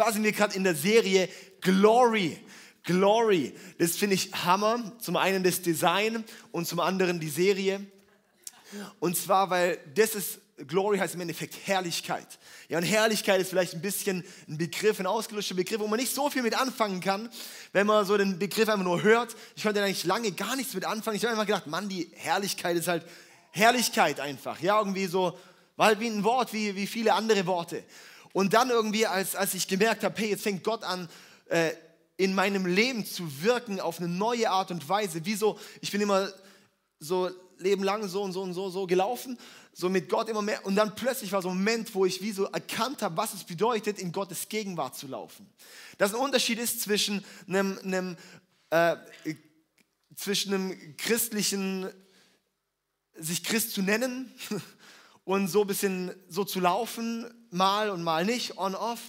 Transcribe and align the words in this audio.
zwar 0.00 0.14
sind 0.14 0.24
wir 0.24 0.32
gerade 0.32 0.56
in 0.56 0.64
der 0.64 0.74
Serie 0.74 1.28
Glory. 1.60 2.38
Glory. 2.84 3.52
Das 3.78 3.98
finde 3.98 4.14
ich 4.14 4.32
Hammer. 4.32 4.92
Zum 4.98 5.16
einen 5.16 5.44
das 5.44 5.60
Design 5.60 6.24
und 6.52 6.66
zum 6.66 6.80
anderen 6.80 7.20
die 7.20 7.28
Serie. 7.28 7.84
Und 8.98 9.14
zwar, 9.14 9.50
weil 9.50 9.78
das 9.94 10.14
ist, 10.14 10.38
Glory 10.66 10.96
heißt 10.96 11.16
im 11.16 11.20
Endeffekt 11.20 11.54
Herrlichkeit. 11.66 12.26
Ja, 12.70 12.78
und 12.78 12.84
Herrlichkeit 12.84 13.42
ist 13.42 13.50
vielleicht 13.50 13.74
ein 13.74 13.82
bisschen 13.82 14.24
ein 14.48 14.56
Begriff, 14.56 15.00
ein 15.00 15.06
ausgelöschter 15.06 15.54
Begriff, 15.54 15.80
wo 15.80 15.86
man 15.86 16.00
nicht 16.00 16.14
so 16.14 16.30
viel 16.30 16.42
mit 16.42 16.58
anfangen 16.58 17.02
kann, 17.02 17.28
wenn 17.74 17.86
man 17.86 18.06
so 18.06 18.16
den 18.16 18.38
Begriff 18.38 18.70
einfach 18.70 18.84
nur 18.84 19.02
hört. 19.02 19.36
Ich 19.54 19.64
konnte 19.64 19.82
eigentlich 19.82 20.04
lange 20.04 20.32
gar 20.32 20.56
nichts 20.56 20.72
mit 20.72 20.86
anfangen. 20.86 21.18
Ich 21.18 21.24
habe 21.24 21.32
einfach 21.32 21.46
gedacht, 21.46 21.66
Mann, 21.66 21.90
die 21.90 22.10
Herrlichkeit 22.14 22.74
ist 22.78 22.88
halt 22.88 23.04
Herrlichkeit 23.50 24.18
einfach. 24.18 24.60
Ja, 24.60 24.78
irgendwie 24.78 25.04
so, 25.08 25.38
war 25.76 25.88
halt 25.88 26.00
wie 26.00 26.08
ein 26.08 26.24
Wort, 26.24 26.54
wie, 26.54 26.74
wie 26.74 26.86
viele 26.86 27.12
andere 27.12 27.44
Worte. 27.44 27.84
Und 28.32 28.52
dann 28.54 28.70
irgendwie, 28.70 29.06
als, 29.06 29.34
als 29.34 29.54
ich 29.54 29.66
gemerkt 29.66 30.04
habe, 30.04 30.18
hey, 30.20 30.30
jetzt 30.30 30.42
fängt 30.42 30.62
Gott 30.64 30.84
an, 30.84 31.08
äh, 31.46 31.72
in 32.16 32.34
meinem 32.34 32.66
Leben 32.66 33.06
zu 33.06 33.42
wirken 33.42 33.80
auf 33.80 33.98
eine 33.98 34.08
neue 34.08 34.50
Art 34.50 34.70
und 34.70 34.86
Weise. 34.88 35.20
Wieso? 35.24 35.58
Ich 35.80 35.90
bin 35.90 36.00
immer 36.02 36.30
so 36.98 37.30
Leben 37.56 37.82
lang 37.82 38.06
so 38.08 38.22
und 38.22 38.32
so 38.32 38.42
und 38.42 38.52
so, 38.52 38.68
so 38.70 38.86
gelaufen, 38.86 39.38
so 39.72 39.88
mit 39.88 40.08
Gott 40.08 40.28
immer 40.28 40.42
mehr. 40.42 40.64
Und 40.66 40.76
dann 40.76 40.94
plötzlich 40.94 41.32
war 41.32 41.42
so 41.42 41.48
ein 41.48 41.56
Moment, 41.56 41.94
wo 41.94 42.04
ich 42.04 42.20
wie 42.22 42.32
so 42.32 42.44
erkannt 42.44 43.02
habe, 43.02 43.16
was 43.16 43.34
es 43.34 43.44
bedeutet, 43.44 43.98
in 43.98 44.12
Gottes 44.12 44.48
Gegenwart 44.48 44.96
zu 44.96 45.06
laufen. 45.06 45.50
Dass 45.98 46.14
ein 46.14 46.20
Unterschied 46.20 46.58
ist 46.58 46.80
zwischen 46.82 47.24
einem, 47.48 47.78
einem, 47.82 48.16
äh, 48.70 48.96
zwischen 50.14 50.54
einem 50.54 50.96
christlichen, 50.96 51.88
sich 53.14 53.44
Christ 53.44 53.72
zu 53.72 53.82
nennen 53.82 54.32
und 55.24 55.48
so 55.48 55.62
ein 55.62 55.66
bisschen 55.66 56.12
so 56.28 56.44
zu 56.44 56.60
laufen, 56.60 57.26
mal 57.50 57.90
und 57.90 58.02
mal 58.02 58.24
nicht, 58.24 58.58
on-off 58.58 59.00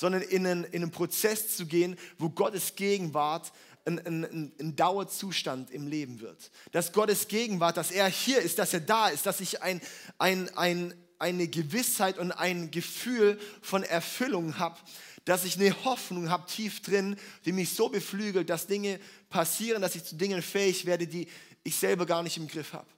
sondern 0.00 0.22
in 0.22 0.46
einen, 0.46 0.64
in 0.64 0.82
einen 0.82 0.90
Prozess 0.90 1.56
zu 1.56 1.66
gehen, 1.66 1.96
wo 2.18 2.30
Gottes 2.30 2.74
Gegenwart 2.74 3.52
ein, 3.84 3.98
ein, 3.98 4.52
ein, 4.58 4.74
Dauerzustand 4.74 5.70
im 5.70 5.86
Leben 5.86 6.20
wird. 6.20 6.50
Dass 6.72 6.92
Gottes 6.92 7.28
Gegenwart, 7.28 7.76
dass 7.76 7.90
er 7.90 8.08
hier 8.08 8.40
ist, 8.40 8.58
dass 8.58 8.72
er 8.72 8.80
da 8.80 9.08
ist, 9.08 9.26
dass 9.26 9.40
ich 9.40 9.62
ein, 9.62 9.80
ein, 10.18 10.48
ein, 10.56 10.94
eine 11.18 11.48
Gewissheit 11.48 12.18
und 12.18 12.32
ein 12.32 12.70
Gefühl 12.70 13.38
von 13.60 13.82
Erfüllung 13.82 14.58
habe, 14.58 14.78
dass 15.26 15.44
ich 15.44 15.56
eine 15.60 15.84
Hoffnung 15.84 16.30
habe 16.30 16.46
tief 16.46 16.80
drin, 16.80 17.16
die 17.44 17.52
mich 17.52 17.74
so 17.74 17.90
beflügelt, 17.90 18.48
dass 18.48 18.66
Dinge 18.66 18.98
passieren, 19.28 19.82
dass 19.82 19.96
ich 19.96 20.04
zu 20.04 20.16
Dingen 20.16 20.40
fähig 20.40 20.86
werde, 20.86 21.06
die 21.06 21.28
ich 21.62 21.76
selber 21.76 22.06
gar 22.06 22.22
nicht 22.22 22.38
im 22.38 22.48
Griff 22.48 22.72
habe. 22.72 22.88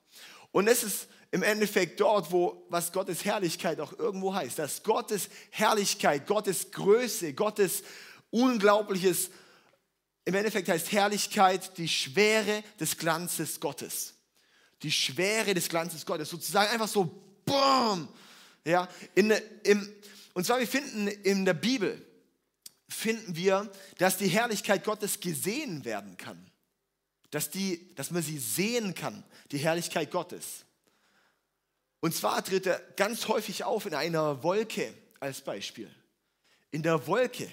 Und 0.52 0.68
es 0.68 0.84
ist 0.84 1.08
im 1.32 1.42
Endeffekt 1.42 1.98
dort, 1.98 2.30
wo 2.30 2.66
was 2.68 2.92
Gottes 2.92 3.24
Herrlichkeit 3.24 3.80
auch 3.80 3.98
irgendwo 3.98 4.34
heißt, 4.34 4.58
dass 4.58 4.82
Gottes 4.82 5.30
Herrlichkeit, 5.50 6.26
Gottes 6.26 6.70
Größe, 6.70 7.32
Gottes 7.32 7.82
unglaubliches, 8.30 9.30
im 10.26 10.34
Endeffekt 10.34 10.68
heißt 10.68 10.92
Herrlichkeit 10.92 11.76
die 11.78 11.88
Schwere 11.88 12.62
des 12.78 12.98
Glanzes 12.98 13.58
Gottes. 13.60 14.14
Die 14.82 14.92
Schwere 14.92 15.54
des 15.54 15.68
Glanzes 15.68 16.04
Gottes, 16.04 16.28
sozusagen 16.28 16.70
einfach 16.70 16.88
so, 16.88 17.04
boom, 17.46 18.08
ja, 18.64 18.86
in, 19.14 19.32
im, 19.64 19.90
und 20.34 20.44
zwar 20.44 20.60
wir 20.60 20.68
finden 20.68 21.08
in 21.08 21.46
der 21.46 21.54
Bibel, 21.54 22.06
finden 22.88 23.34
wir, 23.36 23.72
dass 23.96 24.18
die 24.18 24.28
Herrlichkeit 24.28 24.84
Gottes 24.84 25.18
gesehen 25.18 25.86
werden 25.86 26.18
kann. 26.18 26.50
Dass, 27.30 27.48
die, 27.48 27.94
dass 27.94 28.10
man 28.10 28.22
sie 28.22 28.38
sehen 28.38 28.94
kann, 28.94 29.24
die 29.50 29.56
Herrlichkeit 29.56 30.10
Gottes. 30.10 30.66
Und 32.02 32.12
zwar 32.16 32.44
tritt 32.44 32.66
er 32.66 32.80
ganz 32.96 33.28
häufig 33.28 33.62
auf 33.62 33.86
in 33.86 33.94
einer 33.94 34.42
Wolke 34.42 34.92
als 35.20 35.40
Beispiel. 35.40 35.88
In 36.72 36.82
der 36.82 37.06
Wolke. 37.06 37.48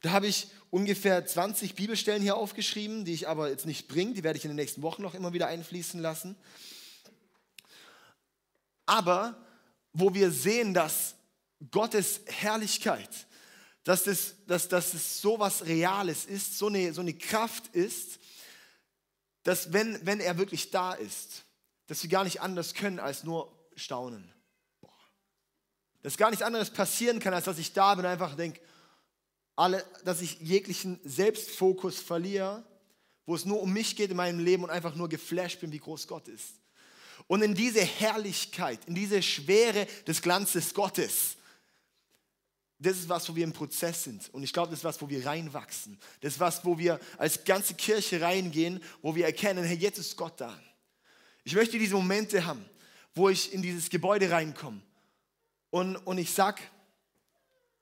Da 0.00 0.10
habe 0.12 0.26
ich 0.26 0.48
ungefähr 0.70 1.26
20 1.26 1.74
Bibelstellen 1.74 2.22
hier 2.22 2.36
aufgeschrieben, 2.36 3.04
die 3.04 3.12
ich 3.12 3.28
aber 3.28 3.50
jetzt 3.50 3.66
nicht 3.66 3.86
bringe. 3.86 4.14
Die 4.14 4.24
werde 4.24 4.38
ich 4.38 4.44
in 4.46 4.50
den 4.50 4.56
nächsten 4.56 4.80
Wochen 4.80 5.02
noch 5.02 5.12
immer 5.12 5.34
wieder 5.34 5.48
einfließen 5.48 6.00
lassen. 6.00 6.34
Aber 8.86 9.36
wo 9.92 10.14
wir 10.14 10.30
sehen, 10.30 10.72
dass 10.72 11.16
Gottes 11.70 12.22
Herrlichkeit, 12.24 13.10
dass, 13.82 14.04
das, 14.04 14.34
dass, 14.46 14.68
dass 14.68 14.94
es 14.94 15.20
so 15.20 15.38
was 15.38 15.66
Reales 15.66 16.24
ist, 16.24 16.56
so 16.56 16.68
eine, 16.68 16.94
so 16.94 17.02
eine 17.02 17.12
Kraft 17.12 17.66
ist, 17.74 18.18
dass 19.42 19.74
wenn, 19.74 20.06
wenn 20.06 20.20
er 20.20 20.38
wirklich 20.38 20.70
da 20.70 20.94
ist, 20.94 21.44
dass 21.86 22.02
wir 22.02 22.08
gar 22.08 22.24
nicht 22.24 22.40
anders 22.40 22.72
können, 22.72 22.98
als 22.98 23.24
nur 23.24 23.53
staunen. 23.76 24.32
Boah. 24.80 24.90
Dass 26.02 26.16
gar 26.16 26.30
nichts 26.30 26.44
anderes 26.44 26.70
passieren 26.70 27.20
kann, 27.20 27.34
als 27.34 27.44
dass 27.44 27.58
ich 27.58 27.72
da 27.72 27.94
bin 27.94 28.04
und 28.04 28.10
einfach 28.10 28.34
denke, 28.34 28.60
alle, 29.56 29.84
dass 30.04 30.20
ich 30.20 30.40
jeglichen 30.40 31.00
Selbstfokus 31.04 32.00
verliere, 32.00 32.64
wo 33.26 33.34
es 33.34 33.44
nur 33.44 33.62
um 33.62 33.72
mich 33.72 33.96
geht 33.96 34.10
in 34.10 34.16
meinem 34.16 34.38
Leben 34.38 34.64
und 34.64 34.70
einfach 34.70 34.94
nur 34.94 35.08
geflasht 35.08 35.60
bin, 35.60 35.72
wie 35.72 35.78
groß 35.78 36.08
Gott 36.08 36.28
ist. 36.28 36.54
Und 37.26 37.42
in 37.42 37.54
diese 37.54 37.80
Herrlichkeit, 37.80 38.80
in 38.86 38.94
diese 38.94 39.22
Schwere 39.22 39.86
des 40.06 40.20
Glanzes 40.20 40.74
Gottes, 40.74 41.36
das 42.78 42.98
ist 42.98 43.08
was, 43.08 43.28
wo 43.28 43.36
wir 43.36 43.44
im 43.44 43.52
Prozess 43.52 44.04
sind. 44.04 44.28
Und 44.34 44.42
ich 44.42 44.52
glaube, 44.52 44.70
das 44.70 44.80
ist 44.80 44.84
was, 44.84 45.00
wo 45.00 45.08
wir 45.08 45.24
reinwachsen. 45.24 45.98
Das 46.20 46.34
ist 46.34 46.40
was, 46.40 46.64
wo 46.64 46.76
wir 46.76 47.00
als 47.16 47.44
ganze 47.44 47.74
Kirche 47.74 48.20
reingehen, 48.20 48.82
wo 49.00 49.14
wir 49.14 49.24
erkennen, 49.24 49.64
hey, 49.64 49.76
jetzt 49.76 49.98
ist 49.98 50.16
Gott 50.16 50.38
da. 50.40 50.58
Ich 51.44 51.54
möchte 51.54 51.78
diese 51.78 51.94
Momente 51.94 52.44
haben, 52.44 52.64
wo 53.14 53.28
ich 53.28 53.52
in 53.52 53.62
dieses 53.62 53.90
Gebäude 53.90 54.30
reinkomme 54.30 54.80
und, 55.70 55.96
und 55.96 56.18
ich 56.18 56.32
sag, 56.32 56.60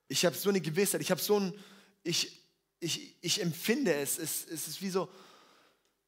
ich 0.07 0.25
habe 0.25 0.35
so 0.35 0.49
eine 0.49 0.61
Gewissheit, 0.61 1.01
ich 1.01 1.11
habe 1.11 1.21
so 1.21 1.39
ein, 1.39 1.53
ich, 2.03 2.41
ich, 2.79 3.15
ich 3.21 3.41
empfinde 3.41 3.93
es, 3.93 4.17
es, 4.17 4.45
es 4.45 4.67
ist 4.67 4.81
wie 4.81 4.89
so, 4.89 5.09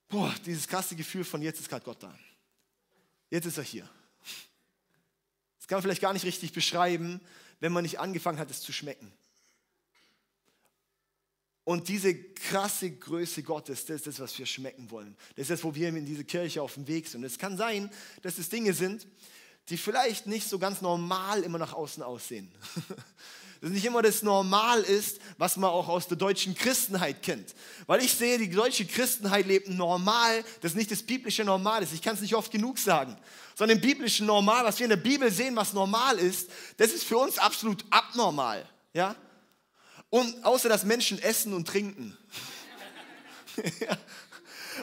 boah, 0.08 0.34
dieses 0.46 0.68
krasse 0.68 0.96
Gefühl 0.96 1.24
von 1.24 1.42
jetzt 1.42 1.60
ist 1.60 1.70
gerade 1.70 1.84
Gott 1.84 2.04
da. 2.04 2.18
Jetzt 3.30 3.46
ist 3.46 3.58
er 3.58 3.64
hier. 3.64 3.90
Das 5.58 5.68
kann 5.68 5.78
man 5.78 5.84
vielleicht 5.84 6.02
gar 6.02 6.14
nicht 6.14 6.26
richtig 6.26 6.54
beschreiben, 6.54 7.20
wenn 7.60 7.72
man 7.72 7.84
nicht 7.84 8.00
angefangen 8.00 8.38
hat, 8.38 8.52
es 8.52 8.62
zu 8.62 8.72
schmecken. 8.72 9.12
Und 11.66 11.88
diese 11.88 12.16
krasse 12.16 12.92
Größe 12.92 13.42
Gottes, 13.42 13.86
das 13.86 13.98
ist 13.98 14.08
das, 14.08 14.20
was 14.20 14.40
wir 14.40 14.46
schmecken 14.46 14.90
wollen. 14.92 15.18
Das 15.36 15.44
ist 15.44 15.50
das, 15.50 15.64
wo 15.64 15.74
wir 15.74 15.90
in 15.90 16.06
diese 16.06 16.24
Kirche 16.24 16.62
auf 16.62 16.76
dem 16.76 16.88
Weg 16.88 17.08
sind. 17.08 17.22
Und 17.22 17.26
es 17.26 17.40
kann 17.40 17.58
sein, 17.58 17.90
dass 18.22 18.38
es 18.38 18.50
Dinge 18.50 18.72
sind, 18.72 19.08
die 19.70 19.78
vielleicht 19.78 20.28
nicht 20.28 20.48
so 20.48 20.60
ganz 20.60 20.82
normal 20.82 21.42
immer 21.42 21.58
nach 21.58 21.74
außen 21.74 22.04
aussehen. 22.04 22.52
Das 23.62 23.72
nicht 23.72 23.86
immer 23.86 24.04
das 24.04 24.22
Normal 24.22 24.82
ist, 24.82 25.20
was 25.40 25.58
man 25.58 25.72
auch 25.72 25.88
aus 25.88 26.08
der 26.08 26.18
deutschen 26.18 26.54
Christenheit 26.54 27.24
kennt. 27.24 27.56
Weil 27.88 28.04
ich 28.04 28.14
sehe, 28.14 28.38
die 28.38 28.50
deutsche 28.50 28.86
Christenheit 28.86 29.48
lebt 29.48 29.70
normal, 29.70 30.44
das 30.62 30.76
nicht 30.76 30.92
das 30.92 31.02
biblische 31.02 31.44
Normal 31.44 31.82
ist. 31.82 31.94
Ich 31.94 32.02
kann 32.02 32.14
es 32.14 32.22
nicht 32.22 32.36
oft 32.36 32.52
genug 32.52 32.78
sagen. 32.78 33.18
Sondern 33.56 33.78
im 33.78 33.82
biblischen 33.82 34.28
Normal, 34.28 34.66
was 34.66 34.78
wir 34.78 34.84
in 34.84 34.92
der 34.92 34.98
Bibel 34.98 35.32
sehen, 35.32 35.56
was 35.56 35.74
normal 35.74 36.20
ist, 36.20 36.50
das 36.78 36.92
ist 36.92 37.06
für 37.06 37.18
uns 37.18 37.40
absolut 37.40 37.84
abnormal. 37.90 38.70
Ja? 38.94 39.16
Und 40.16 40.46
außer 40.46 40.70
dass 40.70 40.86
Menschen 40.86 41.20
essen 41.22 41.54
und 41.54 41.68
trinken. 41.68 42.18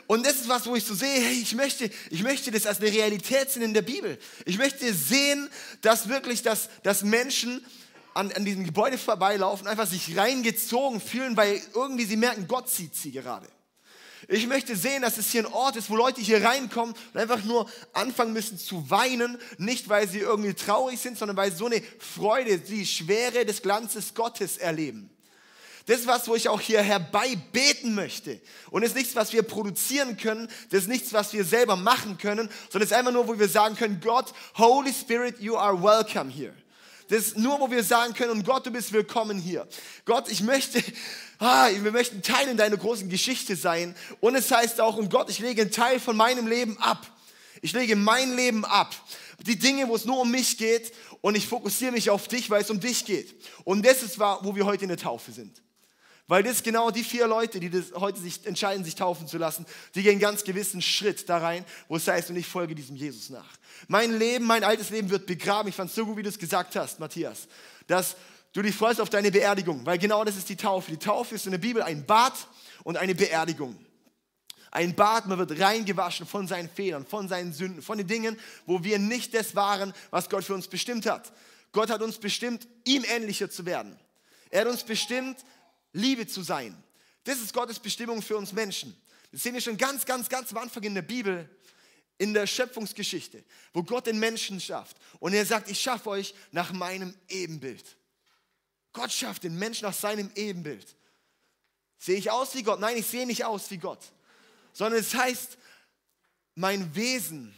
Und 0.06 0.26
das 0.26 0.34
ist 0.34 0.48
was, 0.48 0.66
wo 0.66 0.76
ich 0.76 0.84
so 0.84 0.94
sehe, 0.94 1.22
hey, 1.22 1.40
ich 1.40 1.54
möchte, 1.54 1.90
ich 2.10 2.22
möchte 2.22 2.50
das 2.50 2.66
als 2.66 2.80
eine 2.80 2.92
Realität 2.92 3.50
sehen 3.50 3.62
in 3.62 3.72
der 3.72 3.80
Bibel. 3.80 4.18
Ich 4.44 4.58
möchte 4.58 4.92
sehen, 4.92 5.48
dass 5.80 6.10
wirklich, 6.10 6.42
dass, 6.42 6.68
dass 6.82 7.02
Menschen 7.02 7.64
an, 8.12 8.30
an 8.32 8.44
diesem 8.44 8.64
Gebäude 8.64 8.98
vorbeilaufen, 8.98 9.66
einfach 9.66 9.86
sich 9.86 10.18
reingezogen 10.18 11.00
fühlen, 11.00 11.34
weil 11.34 11.62
irgendwie 11.74 12.04
sie 12.04 12.18
merken, 12.18 12.46
Gott 12.46 12.68
zieht 12.68 12.94
sie 12.94 13.12
gerade. 13.12 13.48
Ich 14.28 14.46
möchte 14.46 14.76
sehen, 14.76 15.00
dass 15.00 15.16
es 15.16 15.32
hier 15.32 15.46
ein 15.46 15.52
Ort 15.54 15.76
ist, 15.76 15.88
wo 15.88 15.96
Leute 15.96 16.20
hier 16.20 16.44
reinkommen 16.44 16.94
und 17.14 17.18
einfach 17.18 17.42
nur 17.42 17.70
anfangen 17.94 18.34
müssen 18.34 18.58
zu 18.58 18.90
weinen, 18.90 19.38
nicht 19.56 19.88
weil 19.88 20.06
sie 20.06 20.18
irgendwie 20.18 20.52
traurig 20.52 21.00
sind, 21.00 21.16
sondern 21.16 21.38
weil 21.38 21.52
sie 21.52 21.56
so 21.56 21.66
eine 21.66 21.82
Freude, 21.98 22.58
die 22.58 22.84
Schwere 22.84 23.46
des 23.46 23.62
Glanzes 23.62 24.12
Gottes 24.12 24.58
erleben. 24.58 25.08
Das 25.86 26.00
ist 26.00 26.06
was, 26.06 26.28
wo 26.28 26.36
ich 26.36 26.48
auch 26.48 26.60
hier 26.60 26.80
herbei 26.80 27.36
beten 27.52 27.94
möchte. 27.94 28.40
Und 28.70 28.82
es 28.82 28.90
ist 28.90 28.96
nichts, 28.96 29.16
was 29.16 29.32
wir 29.32 29.42
produzieren 29.42 30.16
können. 30.16 30.48
Das 30.70 30.82
ist 30.82 30.88
nichts, 30.88 31.12
was 31.12 31.32
wir 31.32 31.44
selber 31.44 31.76
machen 31.76 32.18
können, 32.18 32.48
sondern 32.70 32.82
es 32.84 32.92
ist 32.92 32.96
einfach 32.96 33.12
nur, 33.12 33.26
wo 33.26 33.38
wir 33.38 33.48
sagen 33.48 33.74
können, 33.74 34.00
Gott, 34.00 34.32
Holy 34.56 34.92
Spirit, 34.92 35.40
you 35.40 35.56
are 35.56 35.80
welcome 35.82 36.30
here. 36.30 36.54
Das 37.08 37.26
ist 37.26 37.36
nur, 37.36 37.60
wo 37.60 37.70
wir 37.70 37.82
sagen 37.82 38.14
können, 38.14 38.30
und 38.30 38.46
Gott, 38.46 38.64
du 38.64 38.70
bist 38.70 38.92
willkommen 38.92 39.38
hier. 39.38 39.66
Gott, 40.04 40.30
ich 40.30 40.40
möchte, 40.40 40.82
ah, 41.38 41.68
wir 41.70 41.92
möchten 41.92 42.22
Teil 42.22 42.48
in 42.48 42.56
deiner 42.56 42.76
großen 42.76 43.08
Geschichte 43.08 43.56
sein. 43.56 43.94
Und 44.20 44.36
es 44.36 44.50
heißt 44.50 44.80
auch, 44.80 44.96
und 44.96 45.10
Gott, 45.10 45.28
ich 45.30 45.40
lege 45.40 45.62
einen 45.62 45.72
Teil 45.72 45.98
von 46.00 46.16
meinem 46.16 46.46
Leben 46.46 46.78
ab. 46.78 47.06
Ich 47.60 47.72
lege 47.72 47.96
mein 47.96 48.34
Leben 48.36 48.64
ab. 48.64 48.94
Die 49.40 49.58
Dinge, 49.58 49.88
wo 49.88 49.96
es 49.96 50.04
nur 50.04 50.20
um 50.20 50.30
mich 50.30 50.58
geht. 50.58 50.92
Und 51.20 51.36
ich 51.36 51.46
fokussiere 51.46 51.92
mich 51.92 52.08
auf 52.08 52.28
dich, 52.28 52.50
weil 52.50 52.62
es 52.62 52.70
um 52.70 52.80
dich 52.80 53.04
geht. 53.04 53.34
Und 53.64 53.84
das 53.84 54.02
ist, 54.02 54.18
wo 54.18 54.54
wir 54.54 54.64
heute 54.64 54.84
in 54.84 54.88
der 54.88 54.96
Taufe 54.96 55.32
sind. 55.32 55.62
Weil 56.28 56.42
das 56.42 56.62
genau 56.62 56.90
die 56.90 57.02
vier 57.02 57.26
Leute, 57.26 57.58
die 57.60 57.68
das 57.68 57.92
heute 57.94 58.20
sich 58.20 58.46
entscheiden, 58.46 58.84
sich 58.84 58.94
taufen 58.94 59.26
zu 59.26 59.38
lassen, 59.38 59.66
die 59.94 60.02
gehen 60.02 60.18
ganz 60.18 60.44
gewissen 60.44 60.80
Schritt 60.80 61.28
da 61.28 61.38
rein, 61.38 61.64
wo 61.88 61.96
es 61.96 62.06
heißt, 62.06 62.30
und 62.30 62.36
ich 62.36 62.46
folge 62.46 62.74
diesem 62.74 62.96
Jesus 62.96 63.28
nach. 63.28 63.48
Mein 63.88 64.18
Leben, 64.18 64.46
mein 64.46 64.64
altes 64.64 64.90
Leben 64.90 65.10
wird 65.10 65.26
begraben. 65.26 65.68
Ich 65.68 65.74
fand 65.74 65.90
es 65.90 65.96
so 65.96 66.06
gut, 66.06 66.16
wie 66.16 66.22
du 66.22 66.28
es 66.28 66.38
gesagt 66.38 66.76
hast, 66.76 67.00
Matthias, 67.00 67.48
dass 67.86 68.16
du 68.52 68.62
dich 68.62 68.74
freust 68.74 69.00
auf 69.00 69.10
deine 69.10 69.30
Beerdigung, 69.30 69.84
weil 69.84 69.98
genau 69.98 70.24
das 70.24 70.36
ist 70.36 70.48
die 70.48 70.56
Taufe. 70.56 70.90
Die 70.90 70.96
Taufe 70.96 71.34
ist 71.34 71.46
in 71.46 71.52
der 71.52 71.58
Bibel 71.58 71.82
ein 71.82 72.06
Bad 72.06 72.34
und 72.84 72.96
eine 72.96 73.14
Beerdigung. 73.14 73.76
Ein 74.70 74.94
Bad, 74.94 75.26
man 75.26 75.38
wird 75.38 75.60
reingewaschen 75.60 76.26
von 76.26 76.48
seinen 76.48 76.70
Fehlern, 76.70 77.04
von 77.04 77.28
seinen 77.28 77.52
Sünden, 77.52 77.82
von 77.82 77.98
den 77.98 78.06
Dingen, 78.06 78.38
wo 78.64 78.82
wir 78.82 78.98
nicht 78.98 79.34
das 79.34 79.54
waren, 79.54 79.92
was 80.10 80.30
Gott 80.30 80.44
für 80.44 80.54
uns 80.54 80.68
bestimmt 80.68 81.04
hat. 81.04 81.30
Gott 81.72 81.90
hat 81.90 82.00
uns 82.00 82.18
bestimmt, 82.18 82.66
ihm 82.84 83.04
ähnlicher 83.04 83.50
zu 83.50 83.66
werden. 83.66 83.98
Er 84.50 84.62
hat 84.62 84.68
uns 84.68 84.84
bestimmt, 84.84 85.38
Liebe 85.92 86.26
zu 86.26 86.42
sein. 86.42 86.76
Das 87.24 87.38
ist 87.38 87.52
Gottes 87.52 87.78
Bestimmung 87.78 88.22
für 88.22 88.36
uns 88.36 88.52
Menschen. 88.52 88.96
Das 89.30 89.42
sehen 89.42 89.54
wir 89.54 89.60
schon 89.60 89.76
ganz, 89.76 90.04
ganz, 90.04 90.28
ganz 90.28 90.50
am 90.52 90.58
Anfang 90.58 90.82
in 90.82 90.94
der 90.94 91.02
Bibel, 91.02 91.48
in 92.18 92.34
der 92.34 92.46
Schöpfungsgeschichte, 92.46 93.42
wo 93.72 93.82
Gott 93.82 94.06
den 94.06 94.18
Menschen 94.18 94.60
schafft. 94.60 94.96
Und 95.20 95.34
er 95.34 95.46
sagt, 95.46 95.70
ich 95.70 95.80
schaffe 95.80 96.10
euch 96.10 96.34
nach 96.50 96.72
meinem 96.72 97.14
Ebenbild. 97.28 97.96
Gott 98.92 99.10
schafft 99.10 99.44
den 99.44 99.58
Menschen 99.58 99.86
nach 99.86 99.94
seinem 99.94 100.30
Ebenbild. 100.34 100.96
Sehe 101.98 102.16
ich 102.16 102.30
aus 102.30 102.54
wie 102.54 102.62
Gott? 102.62 102.80
Nein, 102.80 102.98
ich 102.98 103.06
sehe 103.06 103.26
nicht 103.26 103.44
aus 103.44 103.70
wie 103.70 103.78
Gott. 103.78 104.00
Sondern 104.72 105.00
es 105.00 105.14
heißt, 105.14 105.56
mein 106.54 106.94
Wesen 106.94 107.54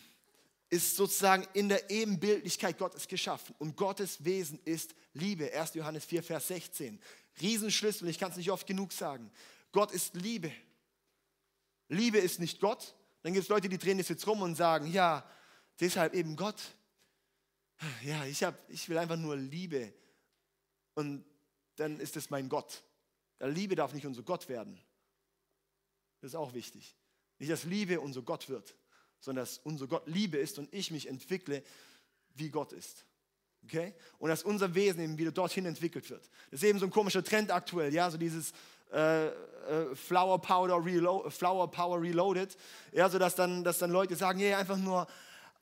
ist 0.71 0.97
sozusagen 0.97 1.47
in 1.53 1.69
der 1.69 1.91
Ebenbildlichkeit 1.91 2.79
Gottes 2.79 3.09
geschaffen. 3.09 3.55
Und 3.59 3.77
Gottes 3.77 4.25
Wesen 4.25 4.59
ist 4.65 4.95
Liebe. 5.13 5.53
1. 5.53 5.75
Johannes 5.75 6.05
4, 6.05 6.23
Vers 6.23 6.49
16. 6.49 7.01
Riesenschlüssel, 7.41 8.09
ich 8.09 8.19
kann 8.19 8.31
es 8.31 8.37
nicht 8.37 8.51
oft 8.51 8.67
genug 8.67 8.93
sagen. 8.93 9.31
Gott 9.73 9.93
ist 9.93 10.15
Liebe. 10.15 10.53
Liebe 11.89 12.19
ist 12.19 12.41
nicht 12.41 12.61
Gott. 12.61 12.95
Dann 13.23 13.33
gibt 13.33 13.45
es 13.45 13.49
Leute, 13.49 13.69
die 13.69 13.79
drehen 13.79 13.99
das 13.99 14.09
jetzt 14.09 14.27
rum 14.27 14.43
und 14.43 14.55
sagen, 14.55 14.87
ja, 14.93 15.29
deshalb 15.81 16.15
eben 16.15 16.37
Gott. 16.37 16.61
Ja, 18.03 18.25
ich, 18.25 18.43
hab, 18.45 18.57
ich 18.71 18.89
will 18.89 18.99
einfach 18.99 19.17
nur 19.17 19.37
Liebe. 19.37 19.93
Und 20.95 21.25
dann 21.77 21.99
ist 21.99 22.17
es 22.17 22.31
mein 22.31 22.49
Gott. 22.49 22.83
Liebe 23.41 23.75
darf 23.75 23.93
nicht 23.93 24.07
unser 24.07 24.23
Gott 24.23 24.49
werden. 24.49 24.79
Das 26.21 26.31
ist 26.31 26.37
auch 26.37 26.55
wichtig. 26.55 26.97
Nicht, 27.39 27.51
dass 27.51 27.65
Liebe 27.65 28.01
unser 28.01 28.23
Gott 28.23 28.49
wird, 28.49 28.75
sondern 29.21 29.45
dass 29.45 29.59
unser 29.59 29.87
Gott 29.87 30.07
Liebe 30.07 30.39
ist 30.39 30.59
und 30.59 30.73
ich 30.73 30.91
mich 30.91 31.09
entwickle, 31.09 31.63
wie 32.35 32.51
Gott 32.51 32.73
ist. 32.73 33.05
Okay? 33.65 33.95
Und 34.19 34.29
dass 34.29 34.43
unser 34.43 34.75
Wesen 34.75 35.03
eben 35.03 35.19
wieder 35.19 35.33
dorthin 35.33 35.67
entwickelt 35.67 36.09
wird. 36.11 36.29
Das 36.51 36.63
ist 36.63 36.69
eben 36.69 36.79
so 36.79 36.87
ein 36.87 36.91
komischer 36.91 37.25
Trend 37.25 37.51
aktuell, 37.51 37.93
ja, 37.93 38.11
so 38.11 38.19
dieses 38.19 38.53
äh, 38.93 39.27
äh, 39.27 39.33
Flower, 39.95 40.41
Powder 40.41 40.83
Flower 41.31 41.71
Power 41.71 42.01
Reloaded, 42.01 42.57
ja, 42.93 43.09
so 43.09 43.19
dass 43.19 43.35
dann, 43.35 43.65
dass 43.65 43.79
dann 43.79 43.91
Leute 43.91 44.17
sagen, 44.17 44.41
yeah, 44.41 44.59
einfach 44.59 44.77
nur 44.77 45.07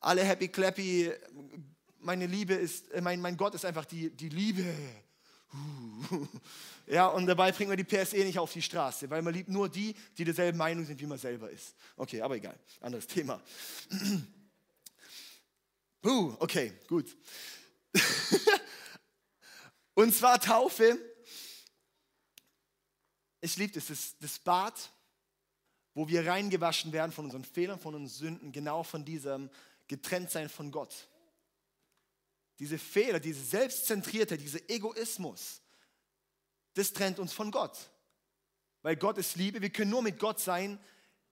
alle 0.00 0.24
happy 0.24 0.48
clappy, 0.48 1.12
meine 2.00 2.26
Liebe 2.26 2.54
ist, 2.54 2.90
äh, 2.92 3.00
mein, 3.00 3.20
mein 3.20 3.36
Gott 3.36 3.54
ist 3.54 3.64
einfach 3.64 3.84
die, 3.84 4.10
die 4.10 4.28
Liebe. 4.28 4.64
Ja, 6.86 7.06
und 7.06 7.26
dabei 7.26 7.52
bringt 7.52 7.68
man 7.68 7.76
die 7.76 7.84
PSE 7.84 8.16
nicht 8.18 8.38
auf 8.38 8.52
die 8.52 8.60
Straße, 8.60 9.08
weil 9.08 9.22
man 9.22 9.32
liebt 9.32 9.48
nur 9.48 9.68
die, 9.68 9.94
die 10.18 10.24
derselben 10.24 10.58
Meinung 10.58 10.84
sind, 10.84 11.00
wie 11.00 11.06
man 11.06 11.16
selber 11.16 11.48
ist. 11.48 11.76
Okay, 11.96 12.20
aber 12.20 12.36
egal, 12.36 12.58
anderes 12.80 13.06
Thema. 13.06 13.40
Uh, 16.04 16.34
okay, 16.40 16.72
gut. 16.88 17.16
Und 19.94 20.14
zwar 20.14 20.40
Taufe. 20.40 20.98
Ich 23.40 23.56
liebe 23.56 23.72
das, 23.74 23.86
das, 23.86 24.16
das 24.18 24.38
Bad, 24.38 24.74
wo 25.94 26.08
wir 26.08 26.26
reingewaschen 26.26 26.92
werden 26.92 27.12
von 27.12 27.26
unseren 27.26 27.44
Fehlern, 27.44 27.78
von 27.78 27.94
unseren 27.94 28.18
Sünden, 28.18 28.52
genau 28.52 28.82
von 28.82 29.04
diesem 29.04 29.50
Getrenntsein 29.88 30.48
von 30.48 30.70
Gott. 30.70 31.08
Diese 32.58 32.78
Fehler, 32.78 33.20
diese 33.20 33.44
Selbstzentriertheit, 33.44 34.40
dieser 34.40 34.60
Egoismus, 34.70 35.60
das 36.74 36.92
trennt 36.92 37.18
uns 37.18 37.32
von 37.32 37.50
Gott. 37.50 37.90
Weil 38.82 38.96
Gott 38.96 39.18
ist 39.18 39.36
Liebe. 39.36 39.60
Wir 39.60 39.70
können 39.70 39.90
nur 39.90 40.02
mit 40.02 40.18
Gott 40.18 40.40
sein, 40.40 40.78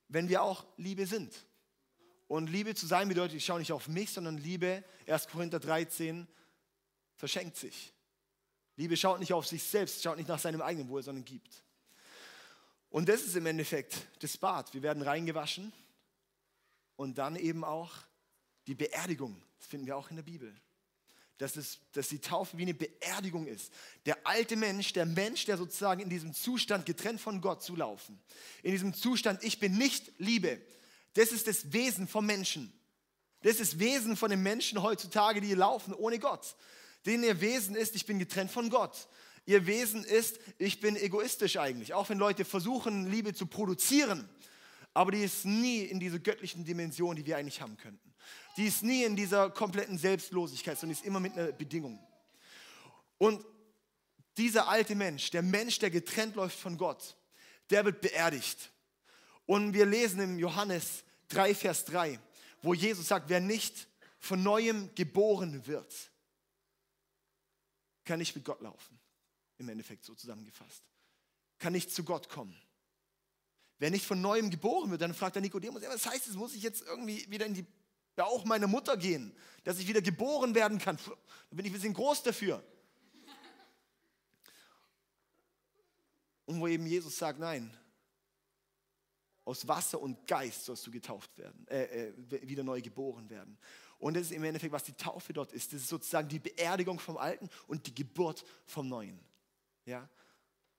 wenn 0.08 0.28
wir 0.28 0.42
auch 0.42 0.64
Liebe 0.76 1.06
sind. 1.06 1.32
Und 2.26 2.48
Liebe 2.48 2.74
zu 2.74 2.86
sein 2.86 3.08
bedeutet, 3.08 3.36
ich 3.36 3.44
schaue 3.44 3.58
nicht 3.58 3.72
auf 3.72 3.88
mich, 3.88 4.10
sondern 4.12 4.38
Liebe, 4.38 4.84
1. 5.06 5.28
Korinther 5.28 5.58
13, 5.58 6.28
verschenkt 7.20 7.56
sich. 7.56 7.93
Liebe 8.76 8.96
schaut 8.96 9.20
nicht 9.20 9.32
auf 9.32 9.46
sich 9.46 9.62
selbst, 9.62 10.02
schaut 10.02 10.17
nicht 10.17 10.28
nach 10.28 10.38
seinem 10.38 10.62
eigenen 10.62 10.88
Wohl, 10.88 11.02
sondern 11.02 11.25
gibt. 11.25 11.62
Und 12.88 13.08
das 13.08 13.20
ist 13.20 13.37
im 13.37 13.46
Endeffekt 13.46 13.94
das 14.20 14.37
Bad. 14.37 14.75
Wir 14.75 14.82
werden 14.82 15.02
reingewaschen 15.02 15.72
und 16.96 17.19
dann 17.19 17.37
eben 17.37 17.62
auch 17.62 17.93
die 18.67 18.75
Beerdigung. 18.75 19.40
Das 19.58 19.69
finden 19.69 19.87
wir 19.87 19.96
auch 19.96 20.11
in 20.11 20.17
der 20.17 20.22
Bibel 20.25 20.52
dass, 21.40 21.56
es, 21.56 21.78
dass 21.93 22.08
die 22.08 22.19
Taufe 22.19 22.58
wie 22.58 22.62
eine 22.62 22.75
Beerdigung 22.75 23.46
ist. 23.46 23.72
Der 24.05 24.26
alte 24.26 24.56
Mensch, 24.56 24.93
der 24.93 25.06
Mensch, 25.06 25.46
der 25.46 25.56
sozusagen 25.56 26.02
in 26.02 26.11
diesem 26.11 26.34
Zustand 26.34 26.84
getrennt 26.84 27.19
von 27.19 27.40
Gott 27.40 27.62
zulaufen. 27.62 28.20
In 28.62 28.72
diesem 28.72 28.93
Zustand, 28.93 29.43
ich 29.43 29.58
bin 29.58 29.78
nicht 29.78 30.12
Liebe. 30.19 30.61
Das 31.14 31.32
ist 31.32 31.46
das 31.46 31.72
Wesen 31.72 32.06
vom 32.08 32.26
Menschen. 32.26 32.70
Das 33.40 33.52
ist 33.52 33.61
das 33.61 33.78
Wesen 33.78 34.19
von 34.19 34.28
den 34.28 34.43
Menschen 34.43 34.82
heutzutage, 34.82 35.40
die 35.40 35.55
laufen 35.55 35.94
ohne 35.94 36.19
Gott. 36.19 36.56
Denen 37.06 37.25
ihr 37.25 37.41
Wesen 37.41 37.75
ist, 37.75 37.94
ich 37.94 38.06
bin 38.06 38.19
getrennt 38.19 38.50
von 38.50 38.69
Gott. 38.70 39.08
Ihr 39.47 39.67
Wesen 39.67 40.05
ist, 40.05 40.38
ich 40.58 40.81
bin 40.81 40.97
egoistisch 40.97 41.56
eigentlich. 41.56 41.94
Auch 41.94 42.08
wenn 42.08 42.19
Leute 42.19 42.44
versuchen, 42.44 43.11
Liebe 43.11 43.35
zu 43.35 43.47
produzieren, 43.47 44.29
aber 44.93 45.12
die 45.12 45.23
ist 45.23 45.44
nie 45.44 45.82
in 45.82 46.00
dieser 46.00 46.19
göttlichen 46.19 46.64
Dimension, 46.64 47.17
die 47.17 47.25
wir 47.25 47.37
eigentlich 47.37 47.61
haben 47.61 47.76
könnten. 47.76 48.12
Die 48.56 48.67
ist 48.67 48.82
nie 48.82 49.05
in 49.05 49.17
dieser 49.17 49.50
kompletten 49.50 49.99
Selbstlosigkeit, 49.99 50.79
sondern 50.79 50.99
ist 50.99 51.05
immer 51.05 51.20
mit 51.20 51.35
einer 51.35 51.52
Bedingung. 51.52 51.99
Und 53.19 53.44
dieser 54.37 54.69
alte 54.69 54.94
Mensch, 54.94 55.31
der 55.31 55.43
Mensch, 55.43 55.79
der 55.79 55.91
getrennt 55.91 56.35
läuft 56.37 56.58
von 56.58 56.76
Gott, 56.76 57.17
der 57.70 57.85
wird 57.85 58.00
beerdigt. 58.00 58.70
Und 59.46 59.73
wir 59.75 59.87
lesen 59.87 60.20
im 60.20 60.38
Johannes 60.38 61.05
3, 61.29 61.55
Vers 61.55 61.85
3, 61.87 62.19
wo 62.62 62.75
Jesus 62.75 63.08
sagt, 63.08 63.29
wer 63.29 63.41
nicht 63.41 63.88
von 64.19 64.43
neuem 64.43 64.94
geboren 64.94 65.67
wird, 65.67 66.09
kann 68.10 68.18
nicht 68.18 68.34
mit 68.34 68.44
Gott 68.44 68.60
laufen. 68.60 68.98
Im 69.58 69.68
Endeffekt 69.68 70.04
so 70.04 70.16
zusammengefasst. 70.16 70.82
Kann 71.60 71.72
nicht 71.72 71.92
zu 71.92 72.02
Gott 72.02 72.28
kommen. 72.28 72.60
Wer 73.79 73.93
nicht 73.93 74.05
von 74.05 74.20
neuem 74.20 74.50
geboren 74.50 74.90
wird, 74.90 75.00
dann 75.00 75.14
fragt 75.14 75.36
der 75.36 75.43
Nikodemus, 75.43 75.82
was 75.82 76.06
heißt 76.06 76.26
das? 76.26 76.34
Muss 76.34 76.56
ich 76.56 76.62
jetzt 76.64 76.82
irgendwie 76.82 77.31
wieder 77.31 77.46
in 77.46 77.55
die 77.55 77.64
ja 78.17 78.24
auch 78.24 78.44
meine 78.44 78.67
Mutter 78.67 78.96
gehen, 78.96 79.32
dass 79.62 79.79
ich 79.79 79.86
wieder 79.86 80.02
geboren 80.02 80.56
werden 80.56 80.79
kann. 80.79 80.98
Da 81.06 81.56
bin 81.56 81.64
ich 81.64 81.70
ein 81.70 81.74
bisschen 81.74 81.94
groß 81.94 82.24
dafür. 82.24 82.64
Und 86.46 86.60
wo 86.60 86.67
eben 86.67 86.84
Jesus 86.84 87.17
sagt, 87.17 87.38
nein, 87.38 87.72
aus 89.44 89.69
Wasser 89.69 90.00
und 90.00 90.26
Geist 90.26 90.64
sollst 90.64 90.84
du 90.84 90.90
getauft 90.90 91.38
werden, 91.38 91.64
äh, 91.69 92.08
äh, 92.08 92.48
wieder 92.48 92.64
neu 92.64 92.82
geboren 92.82 93.31
werden. 93.31 93.56
Und 94.00 94.14
das 94.14 94.24
ist 94.24 94.32
im 94.32 94.42
Endeffekt, 94.44 94.72
was 94.72 94.82
die 94.82 94.94
Taufe 94.94 95.34
dort 95.34 95.52
ist. 95.52 95.72
Das 95.72 95.82
ist 95.82 95.88
sozusagen 95.88 96.26
die 96.26 96.38
Beerdigung 96.38 96.98
vom 96.98 97.19
Alten 97.19 97.50
und 97.66 97.86
die 97.86 97.94
Geburt 97.94 98.42
vom 98.64 98.88
Neuen. 98.88 99.20
Ja? 99.84 100.08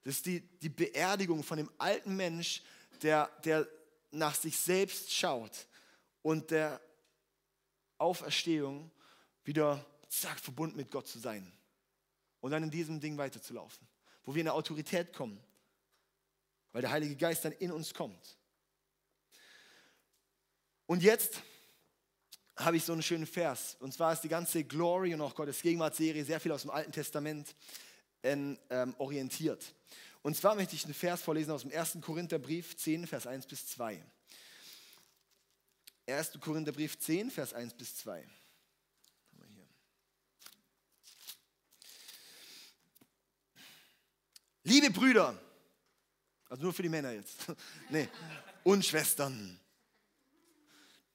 Das 0.04 0.16
ist 0.16 0.26
die, 0.26 0.42
die 0.42 0.70
Beerdigung 0.70 1.44
von 1.44 1.58
dem 1.58 1.70
alten 1.78 2.16
Mensch, 2.16 2.64
der, 3.04 3.28
der 3.46 3.68
nach 4.10 4.34
sich 4.34 4.58
selbst 4.58 5.14
schaut 5.14 5.68
und 6.24 6.50
der 6.50 6.82
Auferstehung 8.00 8.90
wieder 9.44 9.86
zack, 10.10 10.40
verbunden 10.40 10.76
mit 10.76 10.90
Gott 10.90 11.08
zu 11.08 11.20
sein. 11.20 11.52
Und 12.40 12.50
dann 12.50 12.64
in 12.64 12.72
diesem 12.72 13.00
Ding 13.00 13.20
weiterzulaufen. 13.20 13.88
Wo 14.24 14.34
wir 14.34 14.42
in 14.42 14.48
eine 14.48 14.56
Autorität 14.56 15.14
kommen. 15.14 15.40
Weil 16.72 16.82
der 16.82 16.90
Heilige 16.90 17.16
Geist 17.16 17.46
dann 17.46 17.52
in 17.54 17.72
uns 17.72 17.94
kommt. 17.94 18.38
Und 20.88 21.04
jetzt 21.04 21.44
habe 22.58 22.78
ich 22.78 22.84
so 22.84 22.94
einen 22.94 23.02
schönen 23.02 23.26
Vers. 23.26 23.78
Und 23.80 23.94
zwar 23.94 24.14
ist 24.14 24.22
die 24.22 24.30
ganze 24.30 24.64
Glory 24.64 25.14
und 25.14 25.22
auch 25.22 25.36
Gottes 25.36 25.62
Gegenwartsserie 25.62 26.24
sehr 26.24 26.40
viel 26.40 26.52
aus 26.52 26.64
dem 26.64 26.72
Alten 26.72 26.92
Testament 26.92 27.56
ähm, 28.24 28.58
orientiert. 28.98 29.74
Und 30.22 30.36
zwar 30.38 30.56
möchte 30.56 30.76
ich 30.76 30.86
einen 30.86 30.94
Vers 30.94 31.22
vorlesen 31.22 31.52
aus 31.52 31.62
dem 31.62 31.72
1. 31.72 31.98
Korintherbrief 32.02 32.78
10, 32.78 33.08
Vers 33.08 33.26
1 33.26 33.48
bis 33.48 33.68
2. 33.68 34.04
1. 36.08 36.40
Korintherbrief 36.40 37.00
10, 37.00 37.32
Vers 37.32 37.54
1 37.54 37.74
bis 37.74 37.98
2. 37.98 38.28
Liebe 44.64 44.92
Brüder, 44.92 45.42
also 46.48 46.64
nur 46.64 46.74
für 46.74 46.84
die 46.84 46.90
Männer 46.90 47.12
jetzt, 47.12 47.48
nee, 47.90 48.08
und 48.64 48.86
Schwestern, 48.86 49.60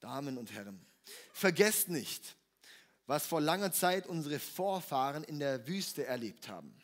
Damen 0.01 0.37
und 0.37 0.51
Herren, 0.51 0.85
vergesst 1.33 1.89
nicht, 1.89 2.35
was 3.05 3.25
vor 3.25 3.41
langer 3.41 3.71
Zeit 3.71 4.07
unsere 4.07 4.39
Vorfahren 4.39 5.23
in 5.23 5.39
der 5.39 5.67
Wüste 5.67 6.05
erlebt 6.05 6.49
haben. 6.49 6.75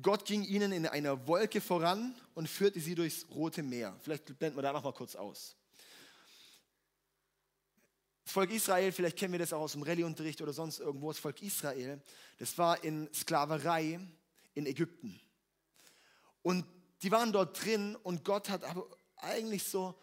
Gott 0.00 0.24
ging 0.24 0.42
ihnen 0.42 0.72
in 0.72 0.86
einer 0.86 1.26
Wolke 1.28 1.60
voran 1.60 2.16
und 2.34 2.48
führte 2.48 2.80
sie 2.80 2.94
durchs 2.94 3.26
Rote 3.30 3.62
Meer. 3.62 3.96
Vielleicht 4.00 4.38
blenden 4.38 4.58
wir 4.58 4.62
da 4.62 4.72
noch 4.72 4.82
mal 4.82 4.92
kurz 4.92 5.14
aus. 5.14 5.56
Volk 8.24 8.50
Israel, 8.50 8.90
vielleicht 8.90 9.18
kennen 9.18 9.32
wir 9.32 9.38
das 9.38 9.52
auch 9.52 9.60
aus 9.60 9.72
dem 9.72 9.82
Rallyeunterricht 9.82 10.40
oder 10.40 10.52
sonst 10.52 10.80
irgendwo, 10.80 11.12
das 11.12 11.20
Volk 11.20 11.42
Israel, 11.42 12.00
das 12.38 12.56
war 12.58 12.82
in 12.82 13.12
Sklaverei 13.12 14.00
in 14.54 14.66
Ägypten. 14.66 15.20
Und 16.42 16.64
die 17.02 17.12
waren 17.12 17.32
dort 17.32 17.62
drin 17.62 17.96
und 17.96 18.24
Gott 18.24 18.48
hat 18.48 18.64
aber 18.64 18.88
eigentlich 19.18 19.64
so 19.64 19.94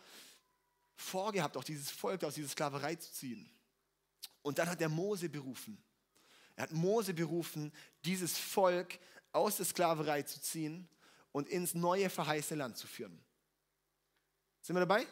vorgehabt, 1.01 1.57
auch 1.57 1.63
dieses 1.63 1.89
Volk 1.89 2.23
aus 2.23 2.35
dieser 2.35 2.49
Sklaverei 2.49 2.95
zu 2.95 3.11
ziehen. 3.11 3.49
Und 4.41 4.57
dann 4.57 4.69
hat 4.69 4.81
er 4.81 4.89
Mose 4.89 5.29
berufen. 5.29 5.77
Er 6.55 6.63
hat 6.63 6.71
Mose 6.71 7.13
berufen, 7.13 7.71
dieses 8.05 8.37
Volk 8.37 8.99
aus 9.31 9.57
der 9.57 9.65
Sklaverei 9.65 10.23
zu 10.23 10.41
ziehen 10.41 10.87
und 11.31 11.47
ins 11.47 11.73
neue 11.73 12.09
verheißene 12.09 12.59
Land 12.59 12.77
zu 12.77 12.87
führen. 12.87 13.19
Sind 14.61 14.75
wir 14.75 14.81
dabei? 14.81 15.05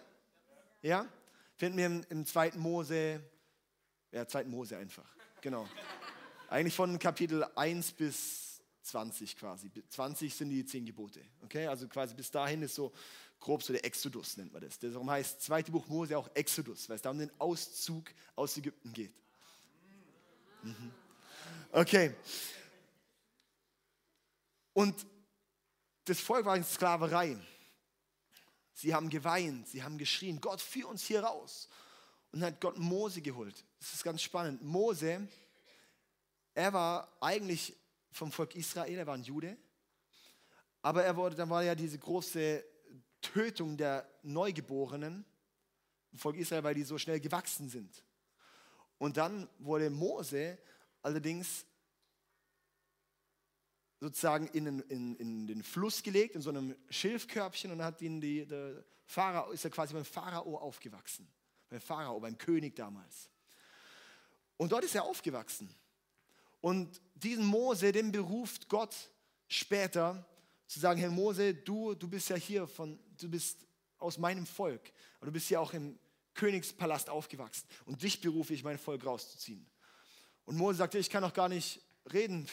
Ja? 0.81 1.07
Finden 1.55 1.77
wir 1.77 1.85
im, 1.85 2.05
im 2.09 2.25
zweiten 2.25 2.59
Mose, 2.59 3.21
ja, 4.11 4.27
zweiten 4.27 4.49
Mose 4.49 4.77
einfach, 4.77 5.09
genau. 5.41 5.67
Eigentlich 6.49 6.75
von 6.75 6.97
Kapitel 6.97 7.43
1 7.55 7.91
bis 7.93 8.61
20 8.83 9.37
quasi. 9.37 9.71
20 9.89 10.33
sind 10.33 10.49
die 10.49 10.65
zehn 10.65 10.85
Gebote. 10.85 11.21
Okay, 11.43 11.67
also 11.67 11.87
quasi 11.87 12.15
bis 12.15 12.31
dahin 12.31 12.61
ist 12.61 12.75
so 12.75 12.91
grob 13.39 13.63
so 13.63 13.73
der 13.73 13.85
Exodus, 13.85 14.37
nennt 14.37 14.53
man 14.53 14.61
das. 14.61 14.79
Darum 14.79 15.09
heißt 15.09 15.41
zweite 15.41 15.71
Buch 15.71 15.87
Mose 15.87 16.17
auch 16.17 16.29
Exodus, 16.33 16.89
weil 16.89 16.97
es 16.97 17.01
da 17.01 17.11
um 17.11 17.19
den 17.19 17.31
Auszug 17.39 18.05
aus 18.35 18.57
Ägypten 18.57 18.91
geht. 18.93 19.13
Mhm. 20.63 20.91
Okay. 21.71 22.13
Und 24.73 25.05
das 26.05 26.19
Volk 26.19 26.45
war 26.45 26.57
in 26.57 26.63
Sklaverei. 26.63 27.37
Sie 28.73 28.93
haben 28.93 29.09
geweint, 29.09 29.67
sie 29.67 29.83
haben 29.83 29.97
geschrien, 29.97 30.39
Gott, 30.39 30.61
führ 30.61 30.87
uns 30.87 31.03
hier 31.03 31.21
raus. 31.21 31.67
Und 32.31 32.39
dann 32.39 32.53
hat 32.53 32.61
Gott 32.61 32.77
Mose 32.77 33.21
geholt. 33.21 33.65
Das 33.79 33.93
ist 33.93 34.03
ganz 34.03 34.21
spannend. 34.21 34.61
Mose, 34.61 35.27
er 36.53 36.73
war 36.73 37.11
eigentlich 37.19 37.75
vom 38.11 38.31
Volk 38.31 38.55
Israel, 38.55 38.97
er 38.97 39.07
war 39.07 39.15
ein 39.15 39.23
Jude. 39.23 39.57
Aber 40.81 41.03
er 41.03 41.15
wurde, 41.15 41.35
dann 41.35 41.49
war 41.49 41.63
ja 41.63 41.75
diese 41.75 41.97
große 41.97 42.63
Tötung 43.21 43.77
der 43.77 44.09
Neugeborenen 44.23 45.25
im 46.11 46.17
Volk 46.17 46.37
Israel, 46.37 46.63
weil 46.63 46.75
die 46.75 46.83
so 46.83 46.97
schnell 46.97 47.19
gewachsen 47.19 47.69
sind. 47.69 48.03
Und 48.97 49.17
dann 49.17 49.47
wurde 49.59 49.89
Mose 49.89 50.57
allerdings 51.01 51.65
sozusagen 53.99 54.47
in, 54.47 54.79
in, 54.81 55.15
in, 55.15 55.47
den 55.47 55.63
Fluss 55.63 56.01
gelegt, 56.01 56.35
in 56.35 56.41
so 56.41 56.49
einem 56.49 56.75
Schilfkörbchen 56.89 57.71
und 57.71 57.83
hat 57.83 58.01
ihn 58.01 58.21
die, 58.21 58.45
der 58.45 58.83
Pharao, 59.05 59.51
ist 59.51 59.65
er 59.65 59.71
quasi 59.71 59.93
beim 59.93 60.05
Pharao 60.05 60.57
aufgewachsen. 60.57 61.27
Beim 61.69 61.81
Pharao, 61.81 62.19
beim 62.19 62.37
König 62.37 62.75
damals. 62.75 63.29
Und 64.57 64.71
dort 64.71 64.83
ist 64.83 64.95
er 64.95 65.03
aufgewachsen. 65.03 65.73
Und 66.61 67.01
diesen 67.15 67.45
Mose, 67.45 67.91
den 67.91 68.11
beruft 68.11 68.67
Gott 68.69 68.95
später 69.47 70.25
zu 70.69 70.79
sagen, 70.79 70.99
Herr 70.99 71.09
Mose, 71.09 71.55
du, 71.55 71.95
du 71.95 72.07
bist 72.07 72.29
ja 72.29 72.35
hier 72.35 72.67
von, 72.67 72.99
du 73.19 73.27
bist 73.27 73.65
aus 73.97 74.19
meinem 74.19 74.45
Volk. 74.45 74.91
Und 75.19 75.25
du 75.25 75.31
bist 75.31 75.49
ja 75.49 75.59
auch 75.59 75.73
im 75.73 75.97
Königspalast 76.35 77.09
aufgewachsen. 77.09 77.67
Und 77.85 78.03
dich 78.03 78.21
berufe 78.21 78.53
ich, 78.53 78.63
mein 78.63 78.77
Volk 78.77 79.03
rauszuziehen. 79.03 79.65
Und 80.45 80.57
Mose 80.57 80.77
sagte, 80.77 80.99
ich 80.99 81.09
kann 81.09 81.23
doch 81.23 81.33
gar 81.33 81.49
nicht 81.49 81.81
reden. 82.13 82.47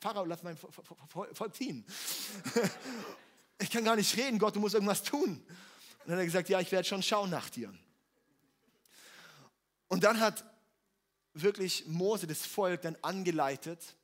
Pharao, 0.00 0.26
lass 0.26 0.42
mein 0.42 0.56
Volk 0.56 1.54
ziehen. 1.54 1.84
Ich 3.60 3.70
kann 3.70 3.82
gar 3.82 3.96
nicht 3.96 4.16
reden, 4.16 4.38
Gott, 4.38 4.54
du 4.54 4.60
musst 4.60 4.74
irgendwas 4.74 5.02
tun. 5.02 5.30
Und 5.30 5.44
dann 6.06 6.12
hat 6.12 6.20
er 6.20 6.24
gesagt, 6.26 6.48
ja, 6.48 6.60
ich 6.60 6.70
werde 6.70 6.86
schon 6.86 7.02
schauen 7.02 7.28
nach 7.28 7.50
dir. 7.50 7.74
Und 9.88 10.04
dann 10.04 10.20
hat 10.20 10.44
wirklich 11.32 11.84
Mose 11.88 12.28
das 12.28 12.46
Volk 12.46 12.82
dann 12.82 12.96
angeleitet, 13.02 13.96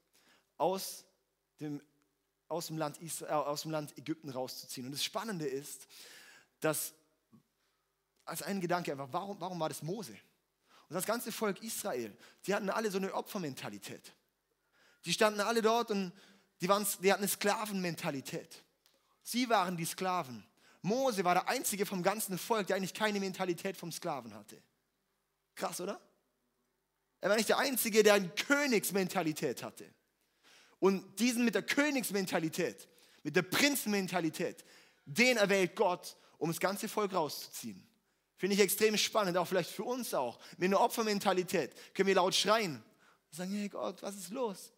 aus 0.57 1.05
dem, 1.61 1.81
aus 2.55 2.69
dem, 2.69 2.79
Land, 2.79 2.99
Israel, 2.99 3.31
äh, 3.31 3.35
aus 3.35 3.63
dem 3.63 3.71
Land 3.71 3.97
Ägypten 3.99 4.31
rauszuziehen. 4.31 4.87
Und 4.87 4.93
das 4.93 5.05
Spannende 5.05 5.47
ist, 5.47 5.87
dass 6.61 6.95
als 8.25 8.43
ein 8.43 8.61
Gedanke 8.61 8.93
einfach, 8.93 9.09
warum, 9.11 9.41
warum 9.41 9.61
war 9.61 9.69
das 9.69 9.83
Mose? 9.83 10.13
Und 10.89 10.95
das 10.95 11.07
ganze 11.07 11.33
Volk 11.33 11.63
Israel, 11.63 12.17
die 12.47 12.55
hatten 12.55 12.71
alle 12.71 12.91
so 12.91 12.99
eine 12.99 13.13
Opfermentalität. 13.13 14.13
Die 15.05 15.13
standen 15.13 15.41
alle 15.41 15.61
dort 15.61 15.91
und 15.91 16.13
die, 16.61 16.69
waren, 16.69 16.87
die 17.03 17.13
hatten 17.13 17.23
eine 17.23 17.29
Sklavenmentalität. 17.29 18.65
Sie 19.23 19.49
waren 19.49 19.77
die 19.77 19.85
Sklaven. 19.85 20.47
Mose 20.83 21.25
war 21.25 21.35
der 21.35 21.49
einzige 21.49 21.87
vom 21.87 22.03
ganzen 22.03 22.39
Volk, 22.39 22.67
der 22.67 22.77
eigentlich 22.77 22.95
keine 22.95 23.21
Mentalität 23.21 23.77
vom 23.77 23.91
Sklaven 23.91 24.35
hatte. 24.35 24.63
Krass, 25.55 25.81
oder? 25.81 26.01
Er 27.21 27.31
war 27.31 27.37
nicht 27.37 27.49
der 27.49 27.59
Einzige, 27.59 28.03
der 28.03 28.15
eine 28.15 28.29
Königsmentalität 28.29 29.63
hatte. 29.63 29.93
Und 30.85 31.19
diesen 31.19 31.47
mit 31.47 31.55
der 31.55 31.63
Königsmentalität, 31.63 32.91
mit 33.23 33.35
der 33.35 33.41
Prinzenmentalität, 33.41 34.67
den 35.07 35.39
erwählt 35.39 35.77
Gott, 35.77 36.15
um 36.37 36.51
das 36.51 36.61
ganze 36.61 36.89
Volk 36.89 37.15
rauszuziehen. 37.15 37.89
Finde 38.37 38.55
ich 38.55 38.61
extrem 38.61 38.95
spannend, 38.99 39.39
auch 39.39 39.47
vielleicht 39.47 39.71
für 39.71 39.85
uns 39.85 40.13
auch. 40.13 40.39
Mit 40.59 40.67
einer 40.67 40.83
Opfermentalität 40.83 41.75
können 41.95 42.09
wir 42.09 42.17
laut 42.17 42.35
schreien 42.35 42.75
und 42.75 43.35
sagen, 43.35 43.51
hey 43.53 43.71
Gott, 43.71 44.03
was 44.03 44.15
ist 44.15 44.29
los? 44.29 44.75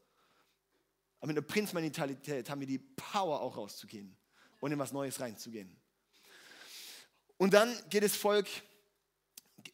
Aber 1.18 1.26
mit 1.26 1.38
einer 1.38 1.44
Prinzmentalität 1.44 2.48
haben 2.50 2.60
wir 2.60 2.68
die 2.68 2.78
Power 2.78 3.40
auch 3.40 3.56
rauszugehen 3.56 4.16
und 4.60 4.70
in 4.70 4.78
was 4.78 4.92
Neues 4.92 5.18
reinzugehen. 5.18 5.76
Und 7.36 7.52
dann 7.52 7.76
geht 7.90 8.04
das 8.04 8.14
Volk, 8.14 8.46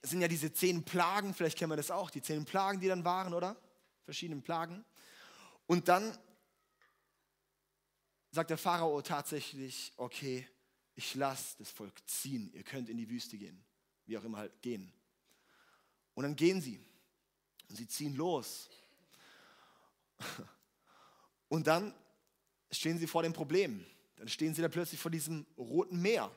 sind 0.01 0.23
ja 0.23 0.29
diese 0.29 0.51
zehn 0.51 0.83
Plagen, 0.83 1.35
vielleicht 1.35 1.59
kennen 1.59 1.73
wir 1.73 1.77
das 1.77 1.91
auch, 1.91 2.09
die 2.09 2.23
zehn 2.23 2.47
Plagen, 2.47 2.81
die 2.81 2.89
dann 2.89 3.05
waren, 3.05 3.35
oder? 3.35 3.55
Verschiedene 4.07 4.41
Plagen. 4.41 4.83
Und 5.67 5.89
dann 5.89 6.17
sagt 8.31 8.51
der 8.51 8.59
Pharao 8.59 9.03
tatsächlich, 9.03 9.93
okay, 9.97 10.49
ich 10.95 11.15
lasse 11.15 11.57
das 11.59 11.71
Volk 11.71 11.95
ziehen, 12.07 12.53
ihr 12.53 12.63
könnt 12.63 12.89
in 12.89 12.97
die 12.97 13.09
Wüste 13.09 13.39
gehen 13.39 13.65
wie 14.07 14.19
auch 14.19 14.25
immer 14.25 14.39
halt 14.39 14.61
gehen. 14.63 14.93
Und 16.15 16.25
dann 16.25 16.37
gehen 16.37 16.61
sie 16.61 16.81
und 17.69 17.77
sie 17.77 17.89
ziehen 17.89 18.15
los. 18.15 18.69
Und 21.49 21.67
dann 21.67 21.95
stehen 22.71 22.99
sie 22.99 23.07
vor 23.07 23.23
dem 23.23 23.35
Problem. 23.35 23.85
Dann 24.17 24.27
stehen 24.27 24.55
sie 24.55 24.63
da 24.63 24.69
plötzlich 24.69 24.99
vor 24.99 25.11
diesem 25.11 25.45
roten 25.59 26.01
Meer 26.01 26.31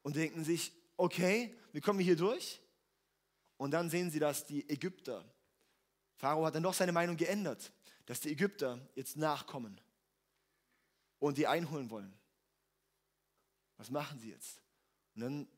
und 0.00 0.16
denken 0.16 0.42
sich, 0.42 0.72
okay, 0.96 1.54
wie 1.72 1.82
kommen 1.82 1.98
wir 1.98 2.06
hier 2.06 2.16
durch? 2.16 2.62
Und 3.58 3.72
dann 3.72 3.90
sehen 3.90 4.10
sie, 4.10 4.18
dass 4.18 4.46
die 4.46 4.66
Ägypter, 4.70 5.22
Pharao 6.16 6.46
hat 6.46 6.54
dann 6.54 6.62
doch 6.62 6.72
seine 6.72 6.92
Meinung 6.92 7.18
geändert, 7.18 7.72
dass 8.06 8.20
die 8.20 8.30
Ägypter 8.30 8.80
jetzt 8.94 9.16
nachkommen 9.16 9.80
und 11.18 11.38
die 11.38 11.46
einholen 11.46 11.90
wollen. 11.90 12.12
Was 13.76 13.90
machen 13.90 14.18
sie 14.20 14.30
jetzt? 14.30 14.60
Und 15.14 15.22
dann 15.22 15.48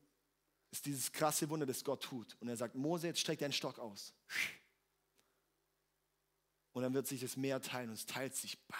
ist 0.71 0.85
dieses 0.85 1.11
krasse 1.11 1.49
Wunder, 1.49 1.65
das 1.65 1.83
Gott 1.83 2.03
tut. 2.03 2.37
Und 2.39 2.47
er 2.47 2.57
sagt, 2.57 2.75
Mose, 2.75 3.07
jetzt 3.07 3.19
streck 3.19 3.39
deinen 3.39 3.53
Stock 3.53 3.79
aus. 3.79 4.13
Und 6.73 6.83
dann 6.83 6.93
wird 6.93 7.07
sich 7.07 7.21
das 7.21 7.37
Meer 7.37 7.61
teilen 7.61 7.89
und 7.89 7.95
es 7.95 8.05
teilt 8.05 8.35
sich. 8.35 8.59
Bam. 8.67 8.77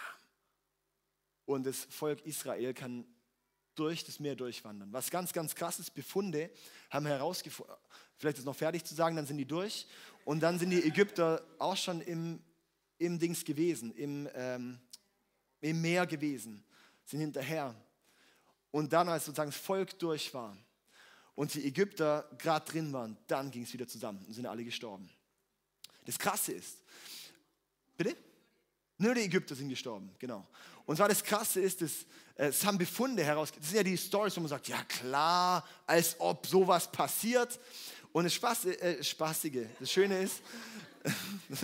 Und 1.46 1.64
das 1.64 1.86
Volk 1.90 2.24
Israel 2.26 2.74
kann 2.74 3.06
durch 3.74 4.04
das 4.04 4.20
Meer 4.20 4.36
durchwandern. 4.36 4.92
Was 4.92 5.10
ganz, 5.10 5.32
ganz 5.32 5.54
krass 5.54 5.78
ist, 5.78 5.94
Befunde 5.94 6.50
haben 6.90 7.06
herausgefunden, 7.06 7.74
vielleicht 8.16 8.38
ist 8.38 8.44
noch 8.44 8.56
fertig 8.56 8.84
zu 8.84 8.94
sagen, 8.94 9.16
dann 9.16 9.26
sind 9.26 9.38
die 9.38 9.46
durch. 9.46 9.86
Und 10.24 10.40
dann 10.40 10.58
sind 10.58 10.70
die 10.70 10.84
Ägypter 10.84 11.42
auch 11.58 11.76
schon 11.76 12.00
im, 12.02 12.42
im 12.98 13.18
Dings 13.18 13.44
gewesen, 13.44 13.92
im, 13.92 14.28
ähm, 14.34 14.78
im 15.60 15.80
Meer 15.80 16.06
gewesen, 16.06 16.64
sind 17.04 17.20
hinterher. 17.20 17.74
Und 18.70 18.92
dann, 18.92 19.08
als 19.08 19.24
sozusagen 19.24 19.50
das 19.50 19.60
Volk 19.60 19.98
durch 19.98 20.32
war, 20.34 20.56
und 21.38 21.54
die 21.54 21.64
Ägypter 21.64 22.28
gerade 22.36 22.68
drin 22.68 22.92
waren, 22.92 23.16
dann 23.28 23.52
ging 23.52 23.62
es 23.62 23.72
wieder 23.72 23.86
zusammen 23.86 24.24
und 24.26 24.34
sind 24.34 24.44
alle 24.46 24.64
gestorben. 24.64 25.08
Das 26.04 26.18
Krasse 26.18 26.50
ist, 26.50 26.78
bitte? 27.96 28.16
Nur 28.96 29.14
die 29.14 29.20
Ägypter 29.20 29.54
sind 29.54 29.68
gestorben, 29.68 30.10
genau. 30.18 30.44
Und 30.84 30.96
zwar 30.96 31.08
das 31.08 31.22
Krasse 31.22 31.60
ist, 31.60 31.80
dass, 31.80 31.92
äh, 32.34 32.46
es 32.48 32.64
haben 32.64 32.76
Befunde 32.76 33.22
heraus, 33.22 33.52
das 33.52 33.68
sind 33.68 33.76
ja 33.76 33.82
die 33.84 33.96
Stories, 33.96 34.36
wo 34.36 34.40
man 34.40 34.48
sagt, 34.48 34.66
ja 34.66 34.82
klar, 34.82 35.64
als 35.86 36.18
ob 36.18 36.44
sowas 36.44 36.90
passiert. 36.90 37.60
Und 38.18 38.24
das 38.24 38.34
Spaß, 38.34 38.64
äh, 38.64 39.04
Spaßige, 39.04 39.68
das 39.78 39.92
Schöne 39.92 40.18
ist, 40.18 40.42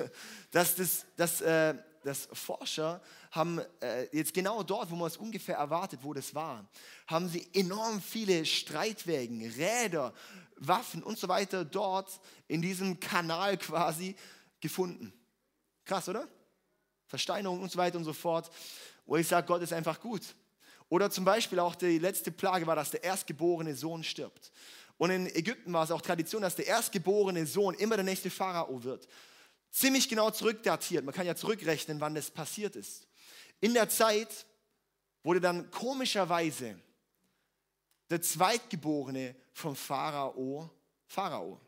dass, 0.53 0.77
das, 0.77 1.05
dass, 1.17 1.41
äh, 1.41 1.75
dass 2.05 2.29
Forscher 2.33 3.03
haben 3.33 3.61
äh, 3.81 4.07
jetzt 4.17 4.33
genau 4.33 4.63
dort, 4.63 4.89
wo 4.89 4.95
man 4.95 5.09
es 5.09 5.17
ungefähr 5.17 5.57
erwartet, 5.57 5.99
wo 6.05 6.15
das 6.15 6.33
war, 6.33 6.65
haben 7.09 7.29
sie 7.29 7.45
enorm 7.55 8.01
viele 8.01 8.47
Streitwägen, 8.47 9.51
Räder, 9.51 10.15
Waffen 10.55 11.03
und 11.03 11.19
so 11.19 11.27
weiter 11.27 11.65
dort 11.65 12.21
in 12.47 12.63
diesem 12.63 13.01
Kanal 13.01 13.59
quasi 13.59 14.15
gefunden. 14.61 15.13
Krass, 15.85 16.09
oder? 16.09 16.29
Versteinerung 17.09 17.63
und 17.63 17.73
so 17.73 17.79
weiter 17.79 17.99
und 17.99 18.05
so 18.05 18.13
fort. 18.13 18.49
Wo 19.07 19.17
ich 19.17 19.27
sage, 19.27 19.49
Gott 19.49 19.63
ist 19.63 19.73
einfach 19.73 20.01
gut. 20.01 20.23
Oder 20.89 21.11
zum 21.11 21.25
Beispiel 21.25 21.59
auch 21.59 21.75
die 21.75 21.99
letzte 21.99 22.31
Plage 22.31 22.65
war, 22.65 22.77
dass 22.77 22.93
der 22.93 23.03
erstgeborene 23.03 23.75
Sohn 23.75 24.05
stirbt. 24.05 24.53
Und 24.97 25.11
in 25.11 25.27
Ägypten 25.35 25.73
war 25.73 25.85
es 25.85 25.91
auch 25.91 26.01
Tradition, 26.01 26.43
dass 26.43 26.57
der 26.57 26.67
erstgeborene 26.67 27.47
Sohn 27.47 27.75
immer 27.75 27.97
der 27.97 28.05
nächste 28.05 28.31
Pharao 28.31 28.83
wird. 28.85 29.09
Ziemlich 29.71 30.09
genau 30.09 30.31
zurückdatiert. 30.31 31.05
Man 31.05 31.15
kann 31.15 31.27
ja 31.27 31.35
zurückrechnen, 31.35 32.01
wann 32.01 32.15
das 32.15 32.31
passiert 32.31 32.77
ist. 32.77 33.09
In 33.61 33.75
der 33.75 33.89
Zeit 33.89 34.47
wurde 35.23 35.41
dann 35.41 35.71
komischerweise 35.71 36.79
der 38.11 38.23
Zweitgeborene 38.23 39.35
vom 39.53 39.75
Pharao 39.75 40.71
Pharao. 41.07 41.61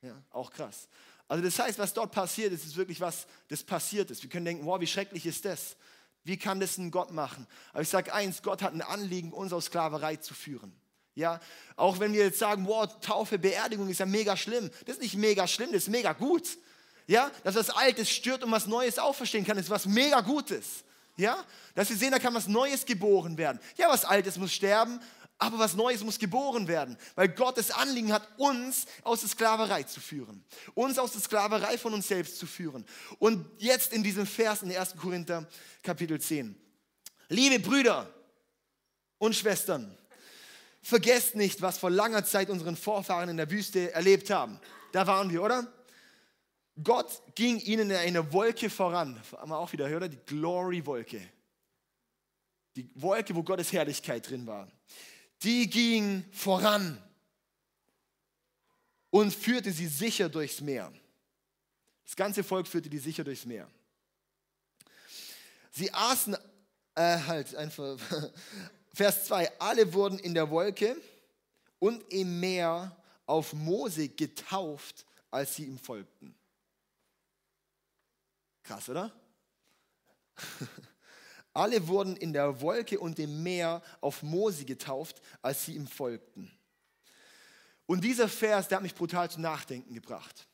Ja, 0.00 0.20
auch 0.30 0.50
krass. 0.50 0.88
Also 1.28 1.44
das 1.44 1.58
heißt, 1.58 1.78
was 1.78 1.94
dort 1.94 2.12
passiert 2.12 2.52
ist, 2.52 2.64
ist 2.64 2.76
wirklich 2.76 3.00
was, 3.00 3.26
das 3.48 3.62
passiert 3.62 4.10
ist. 4.10 4.22
Wir 4.22 4.30
können 4.30 4.44
denken, 4.44 4.66
wow, 4.66 4.80
wie 4.80 4.86
schrecklich 4.86 5.24
ist 5.26 5.44
das? 5.44 5.76
Wie 6.24 6.36
kann 6.36 6.60
das 6.60 6.78
ein 6.78 6.90
Gott 6.90 7.10
machen? 7.10 7.46
Aber 7.72 7.82
ich 7.82 7.88
sage 7.88 8.12
eins, 8.12 8.42
Gott 8.42 8.62
hat 8.62 8.72
ein 8.72 8.82
Anliegen, 8.82 9.32
uns 9.32 9.52
aus 9.52 9.66
Sklaverei 9.66 10.16
zu 10.16 10.34
führen. 10.34 10.72
Ja, 11.14 11.40
auch 11.76 12.00
wenn 12.00 12.12
wir 12.12 12.24
jetzt 12.24 12.38
sagen, 12.38 12.66
wow, 12.66 12.88
Taufe, 13.00 13.38
Beerdigung 13.38 13.88
ist 13.88 14.00
ja 14.00 14.06
mega 14.06 14.36
schlimm. 14.36 14.70
Das 14.86 14.96
ist 14.96 15.02
nicht 15.02 15.16
mega 15.16 15.46
schlimm, 15.46 15.72
das 15.72 15.82
ist 15.82 15.88
mega 15.88 16.12
gut. 16.12 16.48
Ja, 17.06 17.30
dass 17.44 17.54
was 17.54 17.70
Altes 17.70 18.10
stört 18.10 18.42
und 18.44 18.50
was 18.50 18.66
Neues 18.66 18.98
auferstehen 18.98 19.44
kann, 19.44 19.58
ist 19.58 19.68
was 19.68 19.86
mega 19.86 20.20
Gutes. 20.20 20.84
Ja, 21.16 21.44
dass 21.74 21.90
wir 21.90 21.96
sehen, 21.96 22.10
da 22.10 22.18
kann 22.18 22.34
was 22.34 22.48
Neues 22.48 22.86
geboren 22.86 23.36
werden. 23.36 23.60
Ja, 23.76 23.88
was 23.90 24.04
Altes 24.04 24.38
muss 24.38 24.52
sterben, 24.54 24.98
aber 25.42 25.58
was 25.58 25.74
Neues 25.74 26.02
muss 26.02 26.18
geboren 26.18 26.68
werden, 26.68 26.96
weil 27.16 27.28
Gott 27.28 27.58
das 27.58 27.72
Anliegen 27.72 28.12
hat, 28.12 28.26
uns 28.38 28.86
aus 29.02 29.20
der 29.20 29.28
Sklaverei 29.28 29.82
zu 29.82 30.00
führen, 30.00 30.44
uns 30.74 30.98
aus 30.98 31.12
der 31.12 31.20
Sklaverei 31.20 31.76
von 31.76 31.92
uns 31.92 32.08
selbst 32.08 32.38
zu 32.38 32.46
führen. 32.46 32.86
Und 33.18 33.44
jetzt 33.58 33.92
in 33.92 34.02
diesem 34.02 34.24
Vers 34.24 34.62
in 34.62 34.74
1. 34.74 34.96
Korinther 34.96 35.46
Kapitel 35.82 36.20
10. 36.20 36.54
Liebe 37.28 37.58
Brüder 37.58 38.08
und 39.18 39.34
Schwestern, 39.34 39.98
vergesst 40.82 41.36
nicht, 41.36 41.62
was 41.62 41.78
vor 41.78 41.90
langer 41.90 42.24
Zeit 42.24 42.50
unseren 42.50 42.76
Vorfahren 42.76 43.28
in 43.28 43.36
der 43.36 43.50
Wüste 43.50 43.92
erlebt 43.92 44.30
haben. 44.30 44.60
Da 44.92 45.06
waren 45.06 45.30
wir, 45.30 45.42
oder? 45.42 45.72
Gott 46.82 47.22
ging 47.34 47.58
ihnen 47.60 47.90
in 47.90 47.96
eine 47.96 48.32
Wolke 48.32 48.68
voran. 48.68 49.20
Haben 49.32 49.50
wir 49.50 49.58
auch 49.58 49.72
wieder, 49.72 49.94
oder? 49.94 50.08
Die 50.08 50.20
Glory-Wolke. 50.26 51.20
Die 52.76 52.90
Wolke, 52.94 53.34
wo 53.34 53.42
Gottes 53.42 53.72
Herrlichkeit 53.72 54.28
drin 54.28 54.46
war 54.46 54.68
die 55.42 55.68
ging 55.68 56.24
voran 56.32 57.02
und 59.10 59.34
führte 59.34 59.72
sie 59.72 59.88
sicher 59.88 60.28
durchs 60.28 60.60
Meer. 60.60 60.92
Das 62.04 62.16
ganze 62.16 62.44
Volk 62.44 62.68
führte 62.68 62.88
die 62.88 62.98
sicher 62.98 63.24
durchs 63.24 63.44
Meer. 63.44 63.68
Sie 65.70 65.92
aßen, 65.92 66.36
äh, 66.94 67.18
halt 67.18 67.54
einfach, 67.54 67.98
Vers 68.94 69.26
2, 69.26 69.60
alle 69.60 69.92
wurden 69.92 70.18
in 70.18 70.34
der 70.34 70.50
Wolke 70.50 70.96
und 71.78 72.02
im 72.12 72.40
Meer 72.40 72.96
auf 73.26 73.52
Mose 73.52 74.08
getauft, 74.08 75.06
als 75.30 75.56
sie 75.56 75.64
ihm 75.64 75.78
folgten. 75.78 76.34
Krass, 78.62 78.88
oder? 78.88 79.12
Alle 81.54 81.86
wurden 81.86 82.16
in 82.16 82.32
der 82.32 82.62
Wolke 82.62 82.98
und 82.98 83.18
dem 83.18 83.42
Meer 83.42 83.82
auf 84.00 84.22
Mose 84.22 84.64
getauft, 84.64 85.20
als 85.42 85.66
sie 85.66 85.74
ihm 85.74 85.86
folgten. 85.86 86.50
Und 87.84 88.02
dieser 88.02 88.28
Vers, 88.28 88.68
der 88.68 88.76
hat 88.76 88.82
mich 88.82 88.94
brutal 88.94 89.30
zum 89.30 89.42
Nachdenken 89.42 89.92
gebracht. 89.92 90.46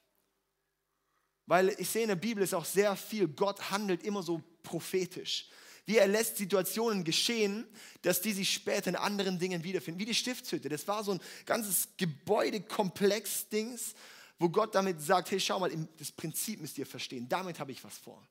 Weil 1.47 1.69
ich 1.79 1.89
sehe 1.89 2.03
in 2.03 2.09
der 2.09 2.17
Bibel 2.17 2.43
ist 2.43 2.53
auch 2.53 2.65
sehr 2.65 2.97
viel, 2.97 3.29
Gott 3.29 3.71
handelt 3.71 4.03
immer 4.03 4.23
so 4.23 4.43
prophetisch. 4.63 5.49
Wie 5.89 5.97
er 5.97 6.07
lässt 6.07 6.37
Situationen 6.37 7.03
geschehen, 7.03 7.67
dass 8.03 8.21
die 8.21 8.35
sich 8.35 8.53
später 8.53 8.91
in 8.91 8.97
anderen 8.97 9.39
Dingen 9.39 9.65
wiederfinden. 9.65 9.99
Wie 9.99 10.05
die 10.05 10.15
Stiftshütte. 10.15 10.69
Das 10.69 10.87
war 10.87 11.03
so 11.03 11.13
ein 11.13 11.21
ganzes 11.47 11.89
Gebäudekomplex-Dings, 11.97 13.95
wo 14.39 14.51
Gott 14.51 14.75
damit 14.75 15.01
sagt, 15.01 15.31
hey, 15.31 15.41
schau 15.41 15.59
mal, 15.59 15.73
das 15.97 16.13
Prinzip 16.13 16.61
müsst 16.61 16.77
ihr 16.77 16.85
verstehen. 16.85 17.27
Damit 17.27 17.59
habe 17.59 17.73
ich 17.73 17.83
was 17.83 17.97
vor. 17.97 18.23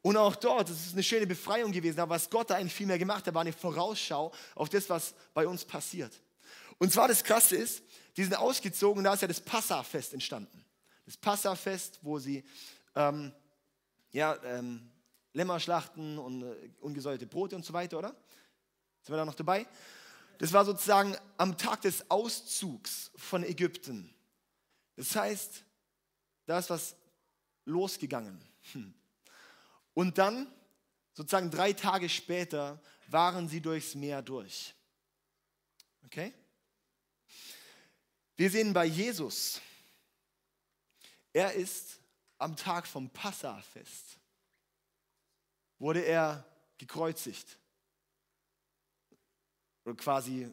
Und 0.00 0.16
auch 0.16 0.36
dort, 0.36 0.70
das 0.70 0.86
ist 0.86 0.92
eine 0.92 1.02
schöne 1.02 1.26
Befreiung 1.26 1.72
gewesen, 1.72 1.98
aber 1.98 2.14
was 2.14 2.30
Gott 2.30 2.50
da 2.50 2.54
eigentlich 2.54 2.72
viel 2.72 2.86
mehr 2.86 3.00
gemacht 3.00 3.26
hat, 3.26 3.34
war 3.34 3.40
eine 3.40 3.52
Vorausschau 3.52 4.32
auf 4.54 4.68
das, 4.68 4.88
was 4.88 5.16
bei 5.34 5.44
uns 5.44 5.64
passiert. 5.64 6.12
Und 6.78 6.92
zwar 6.92 7.08
das 7.08 7.24
Krasse 7.24 7.56
ist, 7.56 7.82
die 8.16 8.22
sind 8.22 8.36
ausgezogen 8.36 9.02
da 9.02 9.12
ist 9.12 9.22
ja 9.22 9.28
das 9.28 9.40
Passafest 9.40 10.12
entstanden. 10.12 10.64
Das 11.04 11.16
Passafest, 11.16 11.98
wo 12.02 12.20
sie 12.20 12.44
ähm, 12.94 13.32
ja, 14.12 14.40
ähm, 14.44 14.88
Lämmer 15.32 15.60
schlachten 15.60 16.18
und 16.18 16.42
äh, 16.42 16.70
ungesäuerte 16.80 17.26
Brote 17.26 17.56
und 17.56 17.64
so 17.64 17.72
weiter, 17.72 17.98
oder? 17.98 18.16
Sind 19.02 19.12
wir 19.14 19.16
da 19.16 19.24
noch 19.24 19.34
dabei? 19.34 19.66
Das 20.38 20.52
war 20.52 20.64
sozusagen 20.64 21.16
am 21.36 21.56
Tag 21.56 21.82
des 21.82 22.10
Auszugs 22.10 23.10
von 23.16 23.44
Ägypten. 23.44 24.14
Das 24.96 25.14
heißt, 25.14 25.64
da 26.46 26.58
ist 26.58 26.70
was 26.70 26.96
losgegangen. 27.64 28.40
Hm. 28.72 28.94
Und 29.94 30.18
dann, 30.18 30.52
sozusagen 31.12 31.50
drei 31.50 31.72
Tage 31.72 32.08
später, 32.08 32.80
waren 33.08 33.48
sie 33.48 33.60
durchs 33.60 33.94
Meer 33.94 34.22
durch. 34.22 34.74
Okay? 36.04 36.32
Wir 38.36 38.50
sehen 38.50 38.72
bei 38.72 38.84
Jesus, 38.84 39.60
er 41.32 41.52
ist 41.54 41.98
am 42.38 42.54
Tag 42.56 42.86
vom 42.86 43.10
Passafest, 43.10 44.17
wurde 45.78 46.00
er 46.00 46.44
gekreuzigt. 46.76 47.58
Oder 49.84 49.96
quasi 49.96 50.52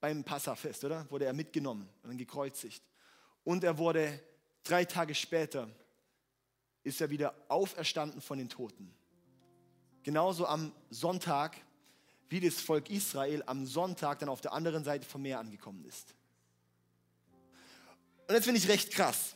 beim 0.00 0.24
Passafest, 0.24 0.84
oder? 0.84 1.10
Wurde 1.10 1.24
er 1.24 1.32
mitgenommen 1.32 1.88
und 2.02 2.16
gekreuzigt. 2.16 2.82
Und 3.44 3.64
er 3.64 3.78
wurde 3.78 4.20
drei 4.62 4.84
Tage 4.84 5.14
später 5.14 5.68
ist 6.82 7.00
er 7.00 7.10
wieder 7.10 7.34
auferstanden 7.48 8.20
von 8.20 8.38
den 8.38 8.48
Toten. 8.48 8.94
Genauso 10.04 10.46
am 10.46 10.72
Sonntag, 10.88 11.56
wie 12.28 12.40
das 12.40 12.60
Volk 12.60 12.90
Israel 12.90 13.42
am 13.46 13.66
Sonntag 13.66 14.20
dann 14.20 14.28
auf 14.28 14.40
der 14.40 14.52
anderen 14.52 14.84
Seite 14.84 15.04
vom 15.04 15.22
Meer 15.22 15.40
angekommen 15.40 15.84
ist. 15.84 16.14
Und 18.28 18.34
das 18.34 18.44
finde 18.44 18.58
ich 18.58 18.68
recht 18.68 18.92
krass, 18.92 19.34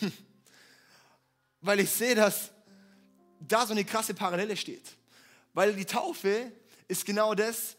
weil 1.60 1.80
ich 1.80 1.90
sehe, 1.90 2.14
dass 2.14 2.52
da 3.48 3.66
so 3.66 3.72
eine 3.72 3.84
krasse 3.84 4.14
Parallele 4.14 4.56
steht. 4.56 4.84
Weil 5.54 5.74
die 5.74 5.84
Taufe 5.84 6.52
ist 6.88 7.04
genau 7.04 7.34
das, 7.34 7.76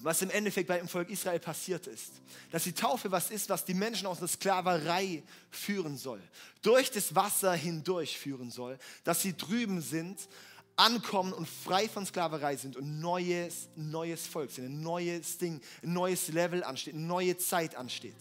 was 0.00 0.22
im 0.22 0.30
Endeffekt 0.30 0.68
bei 0.68 0.78
dem 0.78 0.88
Volk 0.88 1.10
Israel 1.10 1.40
passiert 1.40 1.86
ist. 1.86 2.12
Dass 2.50 2.64
die 2.64 2.72
Taufe 2.72 3.10
was 3.10 3.30
ist, 3.30 3.48
was 3.48 3.64
die 3.64 3.74
Menschen 3.74 4.06
aus 4.06 4.20
der 4.20 4.28
Sklaverei 4.28 5.22
führen 5.50 5.96
soll. 5.96 6.20
Durch 6.62 6.90
das 6.90 7.14
Wasser 7.14 7.52
hindurch 7.52 8.18
führen 8.18 8.50
soll. 8.50 8.78
Dass 9.04 9.22
sie 9.22 9.36
drüben 9.36 9.80
sind, 9.80 10.28
ankommen 10.76 11.32
und 11.32 11.48
frei 11.48 11.88
von 11.88 12.06
Sklaverei 12.06 12.56
sind 12.56 12.76
und 12.76 13.00
neues, 13.00 13.68
neues 13.74 14.26
Volk 14.26 14.50
sind. 14.52 14.66
Ein 14.66 14.80
neues 14.80 15.38
Ding, 15.38 15.60
ein 15.82 15.92
neues 15.92 16.28
Level 16.28 16.62
ansteht, 16.62 16.94
eine 16.94 17.02
neue 17.02 17.36
Zeit 17.36 17.74
ansteht. 17.74 18.16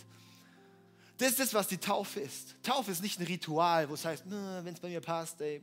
Das 1.19 1.29
ist 1.29 1.39
das, 1.39 1.53
was 1.53 1.67
die 1.67 1.77
Taufe 1.77 2.19
ist. 2.19 2.55
Taufe 2.63 2.91
ist 2.91 3.01
nicht 3.01 3.19
ein 3.19 3.25
Ritual, 3.25 3.89
wo 3.89 3.93
es 3.93 4.05
heißt, 4.05 4.23
wenn 4.27 4.73
es 4.73 4.79
bei 4.79 4.89
mir 4.89 5.01
passt, 5.01 5.41
ey, 5.41 5.61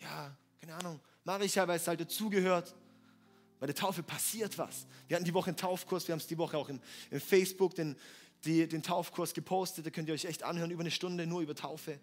ja, 0.00 0.36
keine 0.60 0.74
Ahnung, 0.74 1.00
mache 1.24 1.44
ich 1.44 1.54
ja, 1.54 1.66
weil 1.66 1.76
es 1.76 1.86
halt 1.86 2.00
dazugehört. 2.00 2.74
Bei 3.58 3.66
der 3.66 3.74
Taufe 3.74 4.02
passiert 4.02 4.56
was. 4.56 4.86
Wir 5.06 5.16
hatten 5.16 5.24
die 5.24 5.34
Woche 5.34 5.48
einen 5.48 5.56
Taufkurs, 5.56 6.08
wir 6.08 6.14
haben 6.14 6.20
es 6.20 6.26
die 6.26 6.38
Woche 6.38 6.56
auch 6.56 6.70
im, 6.70 6.80
im 7.10 7.20
Facebook 7.20 7.74
den, 7.74 7.94
die, 8.44 8.66
den 8.66 8.82
Taufkurs 8.82 9.34
gepostet. 9.34 9.84
Da 9.84 9.90
könnt 9.90 10.08
ihr 10.08 10.14
euch 10.14 10.24
echt 10.24 10.42
anhören, 10.42 10.70
über 10.70 10.80
eine 10.80 10.90
Stunde 10.90 11.26
nur 11.26 11.42
über 11.42 11.54
Taufe. 11.54 12.00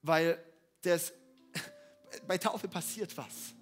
Weil 0.00 0.42
das, 0.80 1.12
bei 2.26 2.38
Taufe 2.38 2.68
passiert 2.68 3.14
was. 3.18 3.54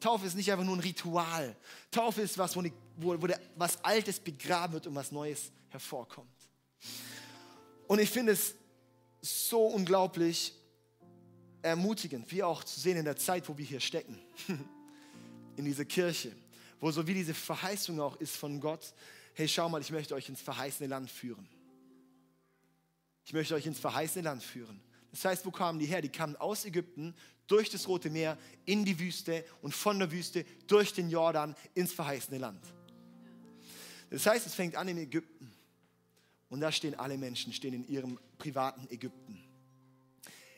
Taufe 0.00 0.26
ist 0.26 0.34
nicht 0.34 0.52
einfach 0.52 0.66
nur 0.66 0.76
ein 0.76 0.80
Ritual. 0.80 1.56
Taufe 1.90 2.20
ist 2.20 2.36
was, 2.36 2.54
wo, 2.56 2.60
eine, 2.60 2.72
wo, 2.96 3.20
wo 3.22 3.26
der, 3.26 3.40
was 3.56 3.82
Altes 3.82 4.20
begraben 4.20 4.74
wird 4.74 4.86
und 4.86 4.94
was 4.94 5.12
Neues 5.12 5.50
hervorkommt. 5.70 6.28
Und 7.86 8.00
ich 8.00 8.10
finde 8.10 8.32
es 8.32 8.54
so 9.22 9.64
unglaublich 9.66 10.52
ermutigend, 11.64 12.30
wie 12.30 12.42
auch 12.42 12.62
zu 12.62 12.78
sehen 12.78 12.98
in 12.98 13.04
der 13.04 13.16
Zeit, 13.16 13.48
wo 13.48 13.56
wir 13.56 13.64
hier 13.64 13.80
stecken. 13.80 14.18
in 15.56 15.64
diese 15.64 15.86
Kirche, 15.86 16.32
wo 16.80 16.90
so 16.90 17.06
wie 17.06 17.14
diese 17.14 17.34
Verheißung 17.34 18.00
auch 18.00 18.16
ist 18.16 18.36
von 18.36 18.60
Gott, 18.60 18.92
hey, 19.34 19.48
schau 19.48 19.68
mal, 19.68 19.80
ich 19.80 19.90
möchte 19.90 20.14
euch 20.14 20.28
ins 20.28 20.40
verheißene 20.40 20.88
Land 20.88 21.10
führen. 21.10 21.48
Ich 23.24 23.32
möchte 23.32 23.54
euch 23.54 23.66
ins 23.66 23.78
verheißene 23.78 24.24
Land 24.24 24.42
führen. 24.42 24.80
Das 25.10 25.24
heißt, 25.24 25.46
wo 25.46 25.50
kamen 25.50 25.78
die 25.78 25.86
her? 25.86 26.02
Die 26.02 26.08
kamen 26.08 26.36
aus 26.36 26.64
Ägypten 26.64 27.14
durch 27.46 27.70
das 27.70 27.88
Rote 27.88 28.10
Meer 28.10 28.36
in 28.64 28.84
die 28.84 28.98
Wüste 28.98 29.44
und 29.62 29.74
von 29.74 29.98
der 29.98 30.10
Wüste 30.10 30.44
durch 30.66 30.92
den 30.92 31.08
Jordan 31.08 31.54
ins 31.74 31.92
verheißene 31.92 32.38
Land. 32.38 32.60
Das 34.10 34.26
heißt, 34.26 34.46
es 34.46 34.54
fängt 34.54 34.76
an 34.76 34.88
in 34.88 34.98
Ägypten. 34.98 35.52
Und 36.48 36.60
da 36.60 36.70
stehen 36.70 36.94
alle 36.94 37.16
Menschen, 37.16 37.52
stehen 37.52 37.74
in 37.74 37.88
ihrem 37.88 38.18
privaten 38.38 38.86
Ägypten. 38.90 39.43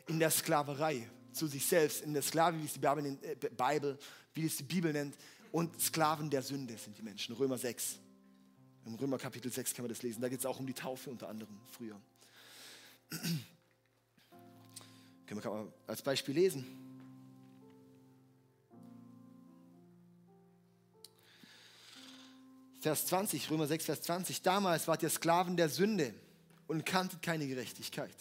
In 0.07 0.19
der 0.19 0.31
Sklaverei 0.31 1.09
zu 1.31 1.47
sich 1.47 1.65
selbst, 1.65 2.01
in 2.01 2.13
der 2.13 2.21
Sklave, 2.21 2.59
wie 2.59 2.65
es 2.65 2.73
die 2.73 2.79
Bibel 2.79 3.99
wie 4.33 4.45
es 4.45 4.57
die 4.57 4.63
Bibel 4.63 4.93
nennt, 4.93 5.15
und 5.51 5.79
Sklaven 5.81 6.29
der 6.29 6.41
Sünde 6.41 6.77
sind 6.77 6.97
die 6.97 7.01
Menschen. 7.01 7.35
Römer 7.35 7.57
6. 7.57 7.99
Im 8.85 8.95
Römer 8.95 9.17
Kapitel 9.17 9.51
6 9.51 9.73
kann 9.73 9.83
man 9.83 9.89
das 9.89 10.01
lesen. 10.01 10.21
Da 10.21 10.29
geht 10.29 10.39
es 10.39 10.45
auch 10.45 10.59
um 10.59 10.67
die 10.67 10.73
Taufe 10.73 11.09
unter 11.09 11.27
anderem 11.27 11.59
früher. 11.71 11.99
Können 15.25 15.43
wir 15.43 15.49
mal 15.49 15.73
als 15.87 16.01
Beispiel 16.01 16.35
lesen. 16.35 16.65
Vers 22.79 23.07
20, 23.07 23.49
Römer 23.49 23.67
6, 23.67 23.85
Vers 23.85 24.01
20. 24.03 24.41
Damals 24.41 24.87
wart 24.87 25.03
ihr 25.03 25.09
Sklaven 25.09 25.57
der 25.57 25.67
Sünde 25.67 26.13
und 26.67 26.85
kanntet 26.85 27.21
keine 27.21 27.47
Gerechtigkeit. 27.47 28.15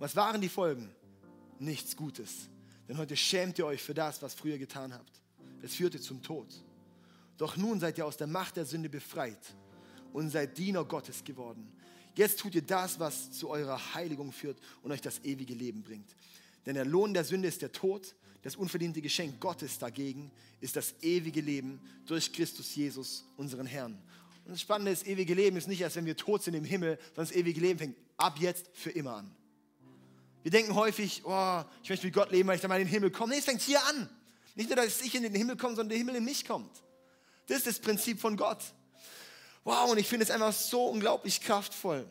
Was 0.00 0.16
waren 0.16 0.40
die 0.40 0.48
Folgen? 0.48 0.90
Nichts 1.58 1.94
Gutes. 1.94 2.48
Denn 2.88 2.96
heute 2.96 3.16
schämt 3.16 3.58
ihr 3.58 3.66
euch 3.66 3.82
für 3.82 3.92
das, 3.92 4.22
was 4.22 4.32
früher 4.32 4.56
getan 4.56 4.94
habt. 4.94 5.20
Es 5.62 5.74
führte 5.74 6.00
zum 6.00 6.22
Tod. 6.22 6.48
Doch 7.36 7.58
nun 7.58 7.78
seid 7.78 7.98
ihr 7.98 8.06
aus 8.06 8.16
der 8.16 8.26
Macht 8.26 8.56
der 8.56 8.64
Sünde 8.64 8.88
befreit 8.88 9.54
und 10.14 10.30
seid 10.30 10.56
Diener 10.56 10.86
Gottes 10.86 11.22
geworden. 11.22 11.70
Jetzt 12.14 12.40
tut 12.40 12.54
ihr 12.54 12.62
das, 12.62 12.98
was 12.98 13.30
zu 13.32 13.50
eurer 13.50 13.94
Heiligung 13.94 14.32
führt 14.32 14.58
und 14.82 14.90
euch 14.90 15.02
das 15.02 15.22
ewige 15.22 15.52
Leben 15.52 15.82
bringt. 15.82 16.16
Denn 16.64 16.76
der 16.76 16.86
Lohn 16.86 17.12
der 17.12 17.24
Sünde 17.24 17.48
ist 17.48 17.60
der 17.60 17.70
Tod, 17.70 18.14
das 18.40 18.56
unverdiente 18.56 19.02
Geschenk 19.02 19.38
Gottes 19.38 19.78
dagegen 19.78 20.30
ist 20.62 20.76
das 20.76 20.94
ewige 21.02 21.42
Leben 21.42 21.78
durch 22.06 22.32
Christus 22.32 22.74
Jesus, 22.74 23.26
unseren 23.36 23.66
Herrn. 23.66 23.98
Und 24.46 24.52
das 24.52 24.62
Spannende 24.62 24.92
ist, 24.92 25.06
ewige 25.06 25.34
Leben 25.34 25.58
ist 25.58 25.68
nicht 25.68 25.82
erst, 25.82 25.96
wenn 25.96 26.06
wir 26.06 26.16
tot 26.16 26.42
sind 26.42 26.54
im 26.54 26.64
Himmel, 26.64 26.98
sondern 27.08 27.26
das 27.26 27.32
ewige 27.32 27.60
Leben 27.60 27.78
fängt 27.78 27.96
ab 28.16 28.38
jetzt 28.40 28.70
für 28.72 28.90
immer 28.90 29.16
an. 29.16 29.36
Wir 30.42 30.50
denken 30.50 30.74
häufig, 30.74 31.22
oh, 31.24 31.62
ich 31.82 31.90
möchte 31.90 32.06
mit 32.06 32.14
Gott 32.14 32.30
leben, 32.30 32.48
weil 32.48 32.56
ich 32.56 32.60
dann 32.60 32.68
mal 32.68 32.80
in 32.80 32.86
den 32.86 32.92
Himmel 32.92 33.10
komme. 33.10 33.32
Nee, 33.32 33.38
es 33.38 33.44
fängt 33.44 33.60
hier 33.60 33.84
an. 33.86 34.08
Nicht 34.54 34.68
nur, 34.68 34.76
dass 34.76 35.00
ich 35.00 35.14
in 35.14 35.22
den 35.22 35.34
Himmel 35.34 35.56
komme, 35.56 35.76
sondern 35.76 35.90
der 35.90 35.98
Himmel 35.98 36.16
in 36.16 36.24
mich 36.24 36.46
kommt. 36.46 36.70
Das 37.46 37.58
ist 37.58 37.66
das 37.66 37.78
Prinzip 37.78 38.20
von 38.20 38.36
Gott. 38.36 38.62
Wow, 39.64 39.90
und 39.90 39.98
ich 39.98 40.08
finde 40.08 40.24
es 40.24 40.30
einfach 40.30 40.52
so 40.52 40.86
unglaublich 40.86 41.40
kraftvoll 41.40 42.06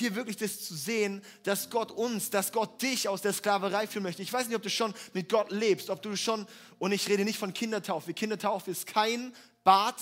hier 0.00 0.14
wirklich 0.14 0.36
das 0.36 0.64
zu 0.64 0.74
sehen, 0.74 1.22
dass 1.42 1.70
Gott 1.70 1.92
uns, 1.92 2.30
dass 2.30 2.52
Gott 2.52 2.82
dich 2.82 3.08
aus 3.08 3.22
der 3.22 3.32
Sklaverei 3.32 3.86
führen 3.86 4.02
möchte. 4.02 4.22
Ich 4.22 4.32
weiß 4.32 4.48
nicht, 4.48 4.56
ob 4.56 4.62
du 4.62 4.70
schon 4.70 4.94
mit 5.12 5.28
Gott 5.28 5.50
lebst, 5.50 5.90
ob 5.90 6.02
du 6.02 6.16
schon, 6.16 6.46
und 6.78 6.92
ich 6.92 7.08
rede 7.08 7.24
nicht 7.24 7.38
von 7.38 7.52
Kindertaufe. 7.52 8.12
Kindertaufe 8.14 8.70
ist 8.70 8.86
kein 8.86 9.34
Bad, 9.64 9.96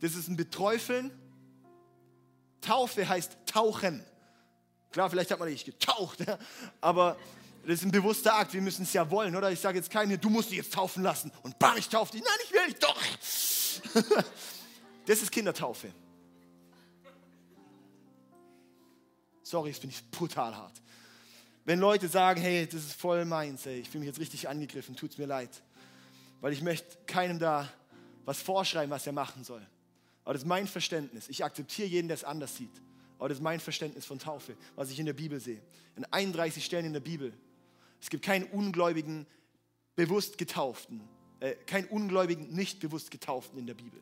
das 0.00 0.14
ist 0.14 0.28
ein 0.28 0.36
Beträufeln. 0.36 1.10
Taufe 2.60 3.08
heißt 3.08 3.36
tauchen. 3.46 4.04
Klar, 4.94 5.10
vielleicht 5.10 5.32
hat 5.32 5.40
man 5.40 5.48
nicht 5.48 5.64
getaucht, 5.64 6.20
aber 6.80 7.16
das 7.66 7.80
ist 7.80 7.82
ein 7.82 7.90
bewusster 7.90 8.32
Akt. 8.32 8.52
Wir 8.52 8.62
müssen 8.62 8.84
es 8.84 8.92
ja 8.92 9.10
wollen, 9.10 9.34
oder? 9.34 9.50
Ich 9.50 9.58
sage 9.58 9.76
jetzt 9.76 9.90
keinem 9.90 10.10
hier, 10.10 10.18
du 10.18 10.30
musst 10.30 10.50
dich 10.50 10.58
jetzt 10.58 10.72
taufen 10.72 11.02
lassen. 11.02 11.32
Und 11.42 11.58
bam, 11.58 11.76
ich 11.76 11.88
taufe 11.88 12.12
dich. 12.12 12.22
Nein, 12.22 12.38
ich 12.44 12.52
will 12.52 12.66
nicht, 12.68 12.80
doch. 12.80 13.02
Das 15.04 15.20
ist 15.20 15.32
Kindertaufe. 15.32 15.92
Sorry, 19.42 19.72
das 19.72 19.80
finde 19.80 19.96
ich 19.96 20.10
brutal 20.12 20.56
hart. 20.56 20.80
Wenn 21.64 21.80
Leute 21.80 22.06
sagen, 22.06 22.40
hey, 22.40 22.64
das 22.64 22.84
ist 22.84 22.92
voll 22.92 23.24
meins, 23.24 23.66
ey, 23.66 23.80
ich 23.80 23.90
fühle 23.90 24.04
mich 24.04 24.10
jetzt 24.10 24.20
richtig 24.20 24.48
angegriffen, 24.48 24.94
tut 24.94 25.10
es 25.10 25.18
mir 25.18 25.26
leid. 25.26 25.50
Weil 26.40 26.52
ich 26.52 26.62
möchte 26.62 26.98
keinem 27.06 27.40
da 27.40 27.68
was 28.24 28.40
vorschreiben, 28.40 28.92
was 28.92 29.08
er 29.08 29.12
machen 29.12 29.42
soll. 29.42 29.66
Aber 30.22 30.34
das 30.34 30.42
ist 30.42 30.48
mein 30.48 30.68
Verständnis. 30.68 31.28
Ich 31.28 31.42
akzeptiere 31.44 31.88
jeden, 31.88 32.06
der 32.06 32.14
es 32.14 32.22
anders 32.22 32.54
sieht. 32.54 32.80
Aber 33.18 33.28
das 33.28 33.38
ist 33.38 33.42
mein 33.42 33.60
Verständnis 33.60 34.04
von 34.04 34.18
Taufe, 34.18 34.56
was 34.74 34.90
ich 34.90 34.98
in 34.98 35.06
der 35.06 35.12
Bibel 35.12 35.40
sehe. 35.40 35.60
In 35.96 36.04
31 36.04 36.64
Stellen 36.64 36.86
in 36.86 36.92
der 36.92 37.00
Bibel. 37.00 37.32
Es 38.00 38.10
gibt 38.10 38.24
keinen 38.24 38.44
ungläubigen, 38.46 39.26
bewusst 39.96 40.38
getauften, 40.38 41.00
äh, 41.40 41.54
keinen 41.66 41.86
ungläubigen, 41.86 42.52
nicht 42.54 42.80
bewusst 42.80 43.10
getauften 43.10 43.58
in 43.58 43.66
der 43.66 43.74
Bibel. 43.74 44.00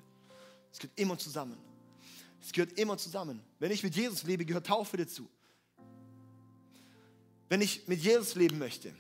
Es 0.72 0.79
geht 0.79 0.90
immer 0.96 1.18
zusammen. 1.18 1.59
Es 2.40 2.53
gehört 2.53 2.72
immer 2.79 2.98
zusammen. 2.98 3.40
Wenn 3.59 3.70
ich 3.70 3.83
mit 3.83 3.94
Jesus 3.94 4.25
lebe, 4.25 4.44
gehört 4.44 4.66
Taufe 4.66 4.96
dazu. 4.96 5.29
Wenn 7.48 7.61
ich 7.61 7.87
mit 7.87 8.01
Jesus 8.01 8.35
leben 8.35 8.59
möchte, 8.59 8.94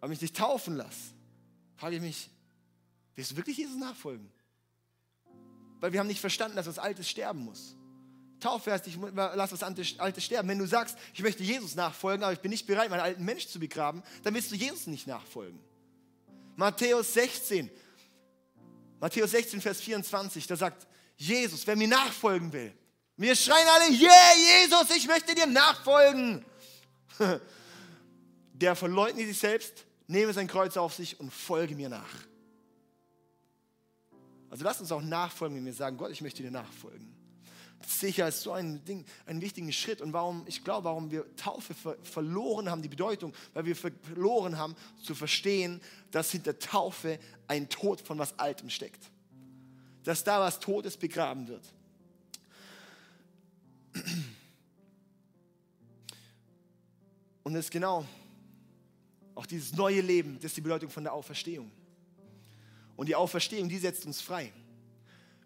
aber 0.00 0.08
mich 0.08 0.20
nicht 0.20 0.36
taufen 0.36 0.76
lasse, 0.76 1.12
frage 1.76 1.96
ich 1.96 2.02
mich, 2.02 2.30
willst 3.16 3.32
du 3.32 3.36
wirklich 3.36 3.56
Jesus 3.56 3.76
nachfolgen? 3.76 4.30
Weil 5.80 5.92
wir 5.92 6.00
haben 6.00 6.06
nicht 6.06 6.20
verstanden, 6.20 6.56
dass 6.56 6.66
was 6.66 6.78
Altes 6.78 7.10
sterben 7.10 7.40
muss. 7.40 7.76
Taufe 8.44 8.70
heißt, 8.72 8.86
ich 8.86 8.98
lass 9.14 9.52
was 9.52 9.62
Altes 9.62 10.24
sterben. 10.24 10.48
Wenn 10.48 10.58
du 10.58 10.66
sagst, 10.66 10.98
ich 11.14 11.22
möchte 11.22 11.42
Jesus 11.42 11.74
nachfolgen, 11.74 12.22
aber 12.22 12.34
ich 12.34 12.40
bin 12.40 12.50
nicht 12.50 12.66
bereit, 12.66 12.90
meinen 12.90 13.00
alten 13.00 13.24
Mensch 13.24 13.48
zu 13.48 13.58
begraben, 13.58 14.02
dann 14.22 14.34
willst 14.34 14.50
du 14.50 14.54
Jesus 14.54 14.86
nicht 14.86 15.06
nachfolgen. 15.06 15.58
Matthäus 16.54 17.14
16, 17.14 17.70
Matthäus 19.00 19.30
16, 19.30 19.62
Vers 19.62 19.80
24, 19.80 20.46
da 20.46 20.56
sagt 20.56 20.86
Jesus, 21.16 21.66
wer 21.66 21.74
mir 21.74 21.88
nachfolgen 21.88 22.52
will. 22.52 22.72
Wir 23.16 23.34
schreien 23.34 23.66
alle, 23.66 23.90
yeah, 23.94 24.62
Jesus, 24.62 24.94
ich 24.94 25.06
möchte 25.06 25.34
dir 25.34 25.46
nachfolgen. 25.46 26.44
Der 28.52 28.76
verleugnet 28.76 29.26
sich 29.26 29.38
selbst, 29.38 29.86
nehme 30.06 30.34
sein 30.34 30.48
Kreuz 30.48 30.76
auf 30.76 30.94
sich 30.94 31.18
und 31.18 31.32
folge 31.32 31.74
mir 31.74 31.88
nach. 31.88 32.14
Also 34.50 34.64
lass 34.64 34.80
uns 34.80 34.92
auch 34.92 35.02
nachfolgen, 35.02 35.56
wenn 35.56 35.64
wir 35.64 35.72
sagen, 35.72 35.96
Gott, 35.96 36.10
ich 36.10 36.20
möchte 36.20 36.42
dir 36.42 36.50
nachfolgen. 36.50 37.23
Ich 38.02 38.22
als 38.22 38.42
so 38.42 38.52
ein 38.52 38.84
Ding, 38.84 39.04
einen 39.26 39.40
wichtigen 39.40 39.72
Schritt. 39.72 40.00
Und 40.00 40.12
warum, 40.12 40.44
ich 40.46 40.62
glaube, 40.62 40.84
warum 40.84 41.10
wir 41.10 41.24
Taufe 41.36 41.74
ver 41.74 41.96
verloren 42.02 42.70
haben, 42.70 42.82
die 42.82 42.88
Bedeutung, 42.88 43.32
weil 43.54 43.64
wir 43.64 43.76
verloren 43.76 44.58
haben, 44.58 44.76
zu 45.02 45.14
verstehen, 45.14 45.80
dass 46.10 46.30
hinter 46.30 46.58
Taufe 46.58 47.18
ein 47.48 47.68
Tod 47.68 48.00
von 48.00 48.18
was 48.18 48.38
Altem 48.38 48.70
steckt 48.70 49.10
dass 50.04 50.22
da 50.22 50.38
was 50.38 50.60
Todes 50.60 50.96
begraben 50.96 51.48
wird. 51.48 51.64
Und 57.42 57.54
das 57.54 57.66
ist 57.66 57.70
genau 57.70 58.06
auch 59.34 59.46
dieses 59.46 59.72
neue 59.74 60.00
Leben, 60.00 60.36
das 60.36 60.46
ist 60.46 60.56
die 60.58 60.60
Bedeutung 60.60 60.90
von 60.90 61.02
der 61.02 61.12
Auferstehung. 61.12 61.70
Und 62.96 63.08
die 63.08 63.16
Auferstehung, 63.16 63.68
die 63.68 63.78
setzt 63.78 64.06
uns 64.06 64.20
frei. 64.20 64.52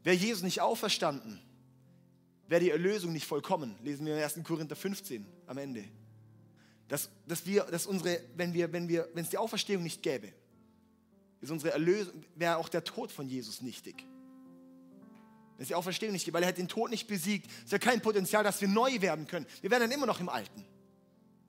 Wäre 0.03 0.17
Jesus 0.17 0.43
nicht 0.43 0.61
auferstanden, 0.61 1.41
wäre 2.49 2.61
die 2.61 2.71
Erlösung 2.71 3.13
nicht 3.13 3.27
vollkommen. 3.27 3.77
Lesen 3.83 4.07
wir 4.07 4.17
in 4.17 4.23
1. 4.23 4.41
Korinther 4.43 4.75
15 4.75 5.25
am 5.47 5.59
Ende. 5.59 5.85
Dass, 6.89 7.11
dass 7.27 7.47
wir, 7.47 7.65
dass 7.65 7.87
unsere, 7.87 8.21
wenn 8.37 8.55
wir, 8.55 8.73
wenn 8.73 8.89
wir, 8.89 9.09
wenn 9.13 9.23
es 9.23 9.31
die 9.31 9.39
Auferstehung 9.39 9.83
nicht 9.83 10.03
gäbe, 10.03 10.33
ist 11.41 11.51
unsere 11.51 11.73
Erlösung, 11.73 12.25
wäre 12.35 12.57
auch 12.57 12.69
der 12.69 12.83
Tod 12.83 13.13
von 13.13 13.29
Jesus 13.29 13.61
nichtig. 13.61 14.05
Das 15.57 15.65
ist 15.65 15.69
die 15.71 15.75
Auferstehung 15.75 16.13
nicht, 16.13 16.33
weil 16.33 16.43
er 16.43 16.49
hat 16.49 16.59
den 16.59 16.69
Tod 16.69 16.91
nicht 16.91 17.07
besiegt. 17.07 17.51
Es 17.51 17.65
ist 17.65 17.73
ja 17.73 17.79
kein 17.79 18.01
Potenzial, 18.01 18.43
dass 18.43 18.61
wir 18.61 18.69
neu 18.69 19.01
werden 19.01 19.27
können. 19.27 19.47
Wir 19.61 19.71
werden 19.71 19.83
dann 19.83 19.93
immer 19.93 20.07
noch 20.07 20.21
im 20.21 20.29
Alten. 20.29 20.65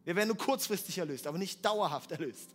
Wir 0.03 0.15
werden 0.15 0.27
nur 0.27 0.37
kurzfristig 0.37 0.97
erlöst, 0.97 1.27
aber 1.27 1.37
nicht 1.37 1.63
dauerhaft 1.63 2.11
erlöst. 2.11 2.49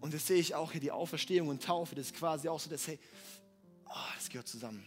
Und 0.00 0.14
das 0.14 0.26
sehe 0.26 0.38
ich 0.38 0.54
auch 0.54 0.72
hier, 0.72 0.80
die 0.80 0.90
Auferstehung 0.90 1.48
und 1.48 1.62
Taufe, 1.62 1.94
das 1.94 2.06
ist 2.06 2.16
quasi 2.16 2.48
auch 2.48 2.60
so, 2.60 2.70
dass, 2.70 2.86
hey, 2.86 2.98
oh, 3.86 4.14
das 4.16 4.28
gehört 4.28 4.48
zusammen. 4.48 4.86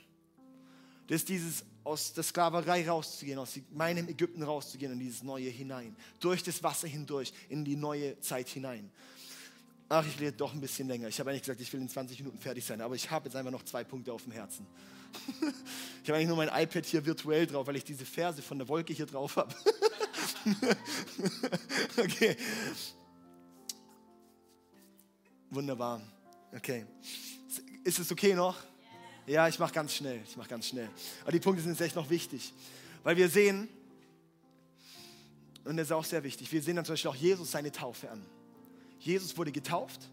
Das 1.10 1.16
ist 1.22 1.30
dieses, 1.30 1.66
aus 1.84 2.14
der 2.14 2.24
Sklaverei 2.24 2.88
rauszugehen, 2.88 3.40
aus 3.40 3.60
meinem 3.72 4.08
Ägypten 4.08 4.44
rauszugehen 4.44 4.92
in 4.92 5.00
dieses 5.00 5.24
Neue 5.24 5.50
hinein. 5.50 5.96
Durch 6.20 6.44
das 6.44 6.62
Wasser 6.62 6.88
hindurch, 6.88 7.34
in 7.50 7.66
die 7.66 7.76
neue 7.76 8.20
Zeit 8.20 8.48
hinein. 8.48 8.92
Ach, 9.90 10.06
ich 10.06 10.20
rede 10.20 10.34
doch 10.34 10.54
ein 10.54 10.62
bisschen 10.62 10.88
länger. 10.88 11.08
Ich 11.08 11.20
habe 11.20 11.32
eigentlich 11.32 11.42
gesagt, 11.42 11.60
ich 11.62 11.74
will 11.74 11.82
in 11.82 11.90
20 11.90 12.20
Minuten 12.20 12.38
fertig 12.38 12.64
sein, 12.64 12.80
aber 12.80 12.94
ich 12.94 13.10
habe 13.10 13.26
jetzt 13.26 13.36
einfach 13.36 13.50
noch 13.52 13.64
zwei 13.64 13.84
Punkte 13.84 14.14
auf 14.14 14.22
dem 14.22 14.34
Herzen. 14.34 14.68
ich 15.42 16.10
habe 16.10 16.18
eigentlich 16.18 16.28
nur 16.28 16.38
mein 16.38 16.50
iPad 16.50 16.86
hier 16.86 17.04
virtuell 17.04 17.48
drauf, 17.48 17.66
weil 17.66 17.78
ich 17.78 17.84
diese 17.84 18.06
Verse 18.06 18.44
von 18.44 18.60
der 18.60 18.68
Wolke 18.68 18.94
hier 18.94 19.08
drauf 19.08 19.36
habe. 19.36 19.56
okay. 21.98 22.38
Wunderbar. 25.50 26.04
Okay. 26.56 26.86
Ist 27.84 27.98
es 27.98 28.12
okay 28.12 28.36
noch? 28.36 28.58
Ja, 29.30 29.48
ich 29.48 29.60
mache 29.60 29.72
ganz 29.72 29.94
schnell. 29.94 30.20
Ich 30.28 30.36
mache 30.38 30.50
ganz 30.50 30.70
schnell. 30.70 30.90
Aber 31.22 31.32
die 31.32 31.40
Punkte 31.40 31.62
sind 31.62 31.74
jetzt 31.74 31.82
echt 31.82 31.96
noch 31.96 32.10
wichtig, 32.10 32.52
weil 33.04 33.16
wir 33.16 33.30
sehen, 33.30 33.70
und 35.66 35.78
das 35.78 35.90
ist 35.90 35.92
auch 35.92 36.04
sehr 36.04 36.24
wichtig, 36.24 36.52
wir 36.52 36.64
sehen 36.64 36.78
dann 36.78 36.84
zum 36.84 36.94
Beispiel 36.94 37.12
auch 37.12 37.16
Jesus 37.16 37.52
seine 37.52 37.72
Taufe 37.72 38.10
an. 38.10 38.26
Jesus 38.98 39.38
wurde 39.38 39.52
getauft, 39.52 40.10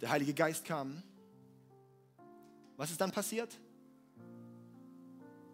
der 0.00 0.10
Heilige 0.10 0.34
Geist 0.34 0.64
kam. 0.64 1.04
Was 2.76 2.90
ist 2.90 3.00
dann 3.00 3.12
passiert? 3.12 3.56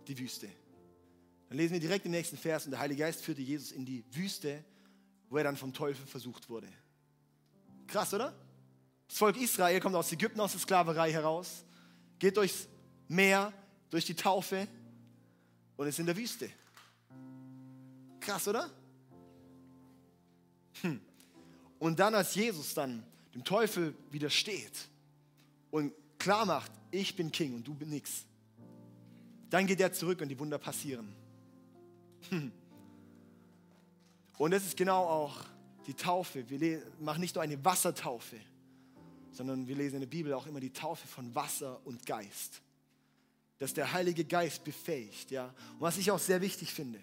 Die 0.08 0.18
Wüste. 0.18 0.48
Dann 1.50 1.58
lesen 1.58 1.74
wir 1.74 1.80
direkt 1.80 2.06
im 2.06 2.12
nächsten 2.12 2.38
Vers 2.38 2.64
und 2.64 2.70
der 2.70 2.80
Heilige 2.80 3.02
Geist 3.02 3.20
führte 3.20 3.42
Jesus 3.42 3.70
in 3.70 3.84
die 3.84 4.02
Wüste, 4.12 4.64
wo 5.28 5.36
er 5.36 5.44
dann 5.44 5.58
vom 5.58 5.74
Teufel 5.74 6.06
versucht 6.06 6.48
wurde. 6.48 6.68
Krass, 7.86 8.14
oder? 8.14 8.34
Das 9.08 9.18
Volk 9.18 9.36
Israel 9.36 9.78
kommt 9.78 9.94
aus 9.94 10.10
Ägypten, 10.10 10.40
aus 10.40 10.52
der 10.52 10.60
Sklaverei 10.62 11.12
heraus, 11.12 11.66
geht 12.18 12.36
durchs 12.36 12.68
Meer, 13.08 13.52
durch 13.90 14.04
die 14.04 14.14
Taufe 14.14 14.66
und 15.76 15.86
ist 15.86 15.98
in 15.98 16.06
der 16.06 16.16
Wüste. 16.16 16.50
Krass, 18.20 18.48
oder? 18.48 18.70
Hm. 20.82 21.00
Und 21.78 21.98
dann, 21.98 22.14
als 22.14 22.34
Jesus 22.34 22.74
dann 22.74 23.04
dem 23.34 23.44
Teufel 23.44 23.94
widersteht 24.10 24.88
und 25.70 25.92
klar 26.18 26.46
macht, 26.46 26.72
ich 26.90 27.14
bin 27.14 27.30
King 27.30 27.54
und 27.54 27.66
du 27.66 27.74
bist 27.74 27.90
nix, 27.90 28.24
dann 29.50 29.66
geht 29.66 29.80
er 29.80 29.92
zurück 29.92 30.20
und 30.20 30.28
die 30.28 30.38
Wunder 30.38 30.58
passieren. 30.58 31.14
Und 34.38 34.50
das 34.50 34.64
ist 34.64 34.76
genau 34.76 35.04
auch 35.04 35.44
die 35.86 35.94
Taufe. 35.94 36.48
Wir 36.48 36.82
machen 37.00 37.20
nicht 37.20 37.34
nur 37.34 37.42
eine 37.42 37.62
Wassertaufe, 37.64 38.36
sondern 39.36 39.68
wir 39.68 39.76
lesen 39.76 39.96
in 39.96 40.00
der 40.00 40.08
Bibel 40.08 40.32
auch 40.32 40.46
immer 40.46 40.60
die 40.60 40.72
Taufe 40.72 41.06
von 41.06 41.34
Wasser 41.34 41.80
und 41.84 42.06
Geist. 42.06 42.62
Dass 43.58 43.74
der 43.74 43.92
Heilige 43.92 44.24
Geist 44.24 44.64
befähigt. 44.64 45.30
Ja? 45.30 45.46
Und 45.74 45.80
was 45.80 45.98
ich 45.98 46.10
auch 46.10 46.18
sehr 46.18 46.40
wichtig 46.40 46.72
finde, 46.72 46.98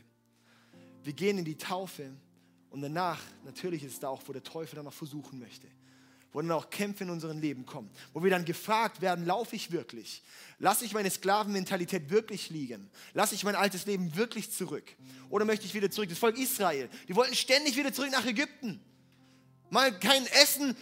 wir 1.04 1.14
gehen 1.14 1.38
in 1.38 1.46
die 1.46 1.58
Taufe 1.58 2.12
und 2.70 2.82
danach, 2.82 3.22
natürlich 3.46 3.84
ist 3.84 3.94
es 3.94 4.00
da 4.00 4.10
auch, 4.10 4.22
wo 4.26 4.34
der 4.34 4.44
Teufel 4.44 4.78
dann 4.78 4.86
noch 4.86 4.94
versuchen 4.94 5.38
möchte 5.40 5.68
wo 6.34 6.42
dann 6.42 6.52
auch 6.52 6.70
Kämpfe 6.72 7.04
in 7.04 7.12
unserem 7.12 7.40
Leben 7.40 7.66
kommen, 7.66 7.90
wo 8.12 8.24
wir 8.24 8.32
dann 8.32 8.44
gefragt 8.44 9.02
werden, 9.02 9.26
laufe 9.26 9.56
ich 9.56 9.72
wirklich? 9.72 10.24
Lasse 10.58 10.84
ich 10.84 10.94
meine 10.94 11.12
Sklavenmentalität 11.12 12.10
wirklich 12.10 12.50
liegen? 12.50 12.90
Lasse 13.14 13.36
ich 13.36 13.44
mein 13.44 13.56
altes 13.56 13.86
Leben 13.86 14.16
wirklich 14.16 14.52
zurück? 14.52 14.96
Oder 15.30 15.46
möchte 15.46 15.66
ich 15.66 15.76
wieder 15.76 15.92
zurück? 15.92 16.10
Das 16.10 16.18
Volk 16.18 16.38
Israel, 16.40 16.90
die 17.08 17.16
wollten 17.16 17.36
ständig 17.36 17.78
wieder 17.78 17.94
zurück 17.94 18.12
nach 18.12 18.26
Ägypten. 18.26 18.82
Mal 19.74 19.92
kein 20.00 20.24
Essen. 20.28 20.78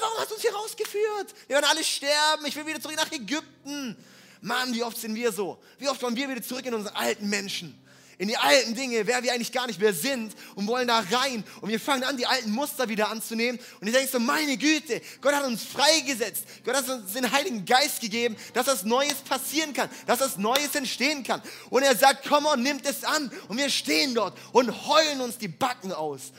Warum 0.00 0.18
hast 0.18 0.30
du 0.30 0.34
uns 0.34 0.42
hier 0.42 0.52
rausgeführt? 0.52 1.32
Wir 1.46 1.54
werden 1.54 1.66
alle 1.70 1.84
sterben. 1.84 2.44
Ich 2.44 2.56
will 2.56 2.66
wieder 2.66 2.80
zurück 2.80 2.96
nach 2.96 3.12
Ägypten. 3.12 3.96
Mann, 4.40 4.74
wie 4.74 4.82
oft 4.82 4.98
sind 4.98 5.14
wir 5.14 5.30
so? 5.30 5.62
Wie 5.78 5.88
oft 5.88 6.02
wollen 6.02 6.16
wir 6.16 6.28
wieder 6.28 6.42
zurück 6.42 6.66
in 6.66 6.74
unsere 6.74 6.96
alten 6.96 7.28
Menschen? 7.28 7.78
in 8.18 8.28
die 8.28 8.36
alten 8.36 8.76
Dinge, 8.76 9.04
wer 9.06 9.20
wir 9.24 9.32
eigentlich 9.32 9.50
gar 9.50 9.66
nicht 9.66 9.80
mehr 9.80 9.92
sind 9.92 10.34
und 10.54 10.68
wollen 10.68 10.86
da 10.86 11.02
rein. 11.10 11.42
Und 11.60 11.70
wir 11.70 11.80
fangen 11.80 12.04
an, 12.04 12.16
die 12.16 12.26
alten 12.26 12.52
Muster 12.52 12.88
wieder 12.88 13.08
anzunehmen. 13.08 13.60
Und 13.80 13.86
ich 13.88 13.92
denke 13.92 14.12
so, 14.12 14.20
meine 14.20 14.56
Güte, 14.56 15.00
Gott 15.20 15.34
hat 15.34 15.44
uns 15.44 15.64
freigesetzt. 15.64 16.44
Gott 16.64 16.76
hat 16.76 16.88
uns 16.88 17.14
den 17.14 17.32
Heiligen 17.32 17.64
Geist 17.64 18.00
gegeben, 18.00 18.36
dass 18.54 18.66
das 18.66 18.84
Neues 18.84 19.14
passieren 19.14 19.72
kann, 19.72 19.88
dass 20.06 20.20
das 20.20 20.36
Neues 20.36 20.72
entstehen 20.76 21.24
kann. 21.24 21.42
Und 21.68 21.82
er 21.82 21.96
sagt, 21.96 22.28
komm 22.28 22.46
und 22.46 22.62
nimmt 22.62 22.86
es 22.86 23.02
an. 23.02 23.32
Und 23.48 23.56
wir 23.56 23.70
stehen 23.70 24.14
dort 24.14 24.38
und 24.52 24.86
heulen 24.86 25.20
uns 25.20 25.38
die 25.38 25.48
Backen 25.48 25.90
aus. 25.90 26.32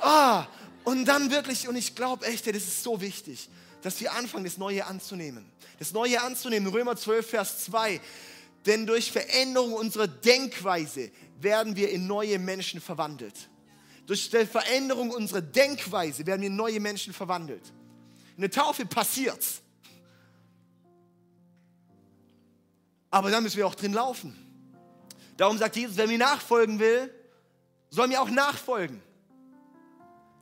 Ah, 0.00 0.46
und 0.86 1.04
dann 1.04 1.32
wirklich, 1.32 1.66
und 1.66 1.74
ich 1.74 1.96
glaube 1.96 2.24
echt, 2.26 2.46
das 2.46 2.54
ist 2.54 2.84
so 2.84 3.00
wichtig, 3.00 3.50
dass 3.82 4.00
wir 4.00 4.12
anfangen, 4.12 4.44
das 4.44 4.56
Neue 4.56 4.86
anzunehmen. 4.86 5.44
Das 5.80 5.92
Neue 5.92 6.22
anzunehmen. 6.22 6.72
Römer 6.72 6.96
12, 6.96 7.28
Vers 7.28 7.64
2. 7.64 8.00
Denn 8.66 8.86
durch 8.86 9.10
Veränderung 9.10 9.72
unserer 9.72 10.06
Denkweise 10.06 11.10
werden 11.40 11.74
wir 11.74 11.90
in 11.90 12.06
neue 12.06 12.38
Menschen 12.38 12.80
verwandelt. 12.80 13.34
Durch 14.06 14.30
die 14.30 14.46
Veränderung 14.46 15.10
unserer 15.10 15.40
Denkweise 15.40 16.24
werden 16.24 16.42
wir 16.42 16.46
in 16.46 16.56
neue 16.56 16.78
Menschen 16.78 17.12
verwandelt. 17.12 17.72
In 18.36 18.42
der 18.42 18.50
Taufe 18.52 18.86
passiert's. 18.86 19.62
Aber 23.10 23.32
dann 23.32 23.42
müssen 23.42 23.56
wir 23.56 23.66
auch 23.66 23.74
drin 23.74 23.92
laufen. 23.92 24.36
Darum 25.36 25.58
sagt 25.58 25.74
Jesus, 25.74 25.96
wer 25.96 26.06
mir 26.06 26.18
nachfolgen 26.18 26.78
will, 26.78 27.12
soll 27.90 28.06
mir 28.06 28.22
auch 28.22 28.30
nachfolgen. 28.30 29.02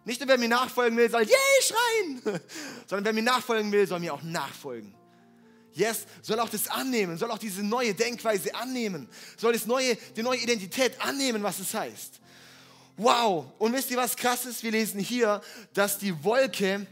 Nicht 0.05 0.21
nur 0.21 0.29
wer 0.29 0.39
mir 0.39 0.49
nachfolgen 0.49 0.99
will, 0.99 1.11
soll 1.11 1.23
yay 1.23 1.63
schreien, 1.63 2.41
sondern 2.87 3.05
wer 3.07 3.13
mir 3.13 3.23
nachfolgen 3.23 3.73
will, 3.73 3.87
soll 3.87 4.01
mir 4.01 4.13
auch 4.13 4.23
nachfolgen. 4.23 4.95
Yes, 5.73 6.07
soll 6.23 6.39
auch 6.39 6.49
das 6.49 6.69
annehmen, 6.69 7.17
soll 7.19 7.31
auch 7.31 7.39
diese 7.39 7.63
neue 7.63 7.95
Denkweise 7.95 8.55
annehmen, 8.55 9.09
soll 9.37 9.55
das 9.55 9.67
neue, 9.67 9.97
die 10.17 10.23
neue 10.23 10.39
Identität 10.39 11.01
annehmen, 11.01 11.43
was 11.43 11.59
es 11.59 11.75
heißt. 11.75 12.21
Wow! 12.97 13.47
Und 13.59 13.73
wisst 13.73 13.91
ihr, 13.91 13.97
was 13.97 14.15
krass 14.15 14.47
ist? 14.47 14.63
Wir 14.63 14.71
lesen 14.71 15.01
hier, 15.01 15.41
dass 15.73 15.99
die 15.99 16.23
Wolke, 16.23 16.87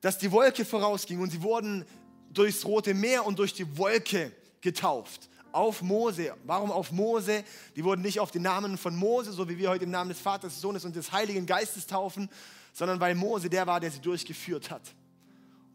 dass 0.00 0.16
die 0.16 0.32
Wolke 0.32 0.64
vorausging 0.64 1.20
und 1.20 1.30
sie 1.30 1.42
wurden 1.42 1.84
durchs 2.32 2.64
Rote 2.64 2.94
Meer 2.94 3.26
und 3.26 3.38
durch 3.38 3.52
die 3.52 3.76
Wolke 3.76 4.32
getauft. 4.62 5.28
Auf 5.58 5.82
Mose. 5.82 6.36
Warum 6.44 6.70
auf 6.70 6.92
Mose? 6.92 7.42
Die 7.74 7.82
wurden 7.82 8.00
nicht 8.00 8.20
auf 8.20 8.30
den 8.30 8.42
Namen 8.42 8.78
von 8.78 8.94
Mose, 8.94 9.32
so 9.32 9.48
wie 9.48 9.58
wir 9.58 9.70
heute 9.70 9.82
im 9.82 9.90
Namen 9.90 10.10
des 10.10 10.20
Vaters, 10.20 10.52
des 10.52 10.60
Sohnes 10.60 10.84
und 10.84 10.94
des 10.94 11.10
Heiligen 11.10 11.46
Geistes 11.46 11.84
taufen, 11.84 12.30
sondern 12.72 13.00
weil 13.00 13.16
Mose 13.16 13.50
der 13.50 13.66
war, 13.66 13.80
der 13.80 13.90
sie 13.90 13.98
durchgeführt 13.98 14.70
hat. 14.70 14.94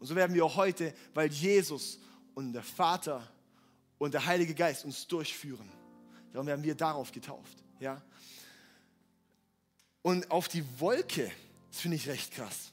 Und 0.00 0.06
so 0.06 0.16
werden 0.16 0.34
wir 0.34 0.42
auch 0.42 0.56
heute, 0.56 0.94
weil 1.12 1.30
Jesus 1.30 1.98
und 2.34 2.54
der 2.54 2.62
Vater 2.62 3.28
und 3.98 4.14
der 4.14 4.24
Heilige 4.24 4.54
Geist 4.54 4.86
uns 4.86 5.06
durchführen. 5.06 5.68
Darum 6.32 6.46
werden 6.46 6.64
wir 6.64 6.74
darauf 6.74 7.12
getauft. 7.12 7.62
Ja? 7.78 8.00
Und 10.00 10.30
auf 10.30 10.48
die 10.48 10.64
Wolke, 10.80 11.30
das 11.70 11.82
finde 11.82 11.98
ich 11.98 12.08
recht 12.08 12.32
krass. 12.32 12.72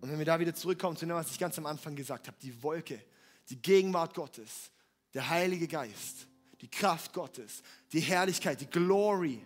Und 0.00 0.10
wenn 0.10 0.18
wir 0.18 0.24
da 0.24 0.40
wieder 0.40 0.54
zurückkommen 0.54 0.96
zu 0.96 1.04
dem, 1.04 1.14
was 1.14 1.30
ich 1.30 1.38
ganz 1.38 1.58
am 1.58 1.66
Anfang 1.66 1.94
gesagt 1.94 2.26
habe, 2.26 2.38
die 2.40 2.62
Wolke, 2.62 3.04
die 3.50 3.60
Gegenwart 3.60 4.14
Gottes, 4.14 4.70
der 5.14 5.28
Heilige 5.28 5.66
Geist, 5.66 6.26
die 6.60 6.68
Kraft 6.68 7.12
Gottes, 7.12 7.62
die 7.92 8.00
Herrlichkeit, 8.00 8.60
die 8.60 8.66
Glory. 8.66 9.44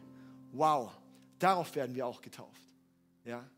Wow, 0.53 0.93
darauf 1.39 1.75
werden 1.75 1.95
wir 1.95 2.07
auch 2.07 2.21
getauft. 2.21 2.61
Ja? 3.25 3.49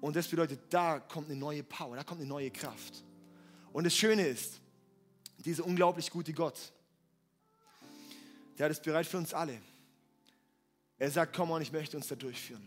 Und 0.00 0.16
das 0.16 0.28
bedeutet, 0.28 0.60
da 0.70 1.00
kommt 1.00 1.28
eine 1.30 1.38
neue 1.38 1.62
Power, 1.62 1.96
da 1.96 2.04
kommt 2.04 2.20
eine 2.20 2.28
neue 2.28 2.50
Kraft. 2.50 3.04
Und 3.72 3.84
das 3.84 3.94
Schöne 3.94 4.26
ist, 4.26 4.60
dieser 5.38 5.64
unglaublich 5.64 6.10
gute 6.10 6.32
Gott, 6.32 6.72
der 8.58 8.66
hat 8.66 8.72
es 8.72 8.80
bereit 8.80 9.06
für 9.06 9.18
uns 9.18 9.34
alle. 9.34 9.60
Er 10.98 11.10
sagt, 11.10 11.36
komm 11.36 11.50
on, 11.50 11.60
ich 11.60 11.72
möchte 11.72 11.96
uns 11.96 12.08
da 12.08 12.14
durchführen. 12.14 12.66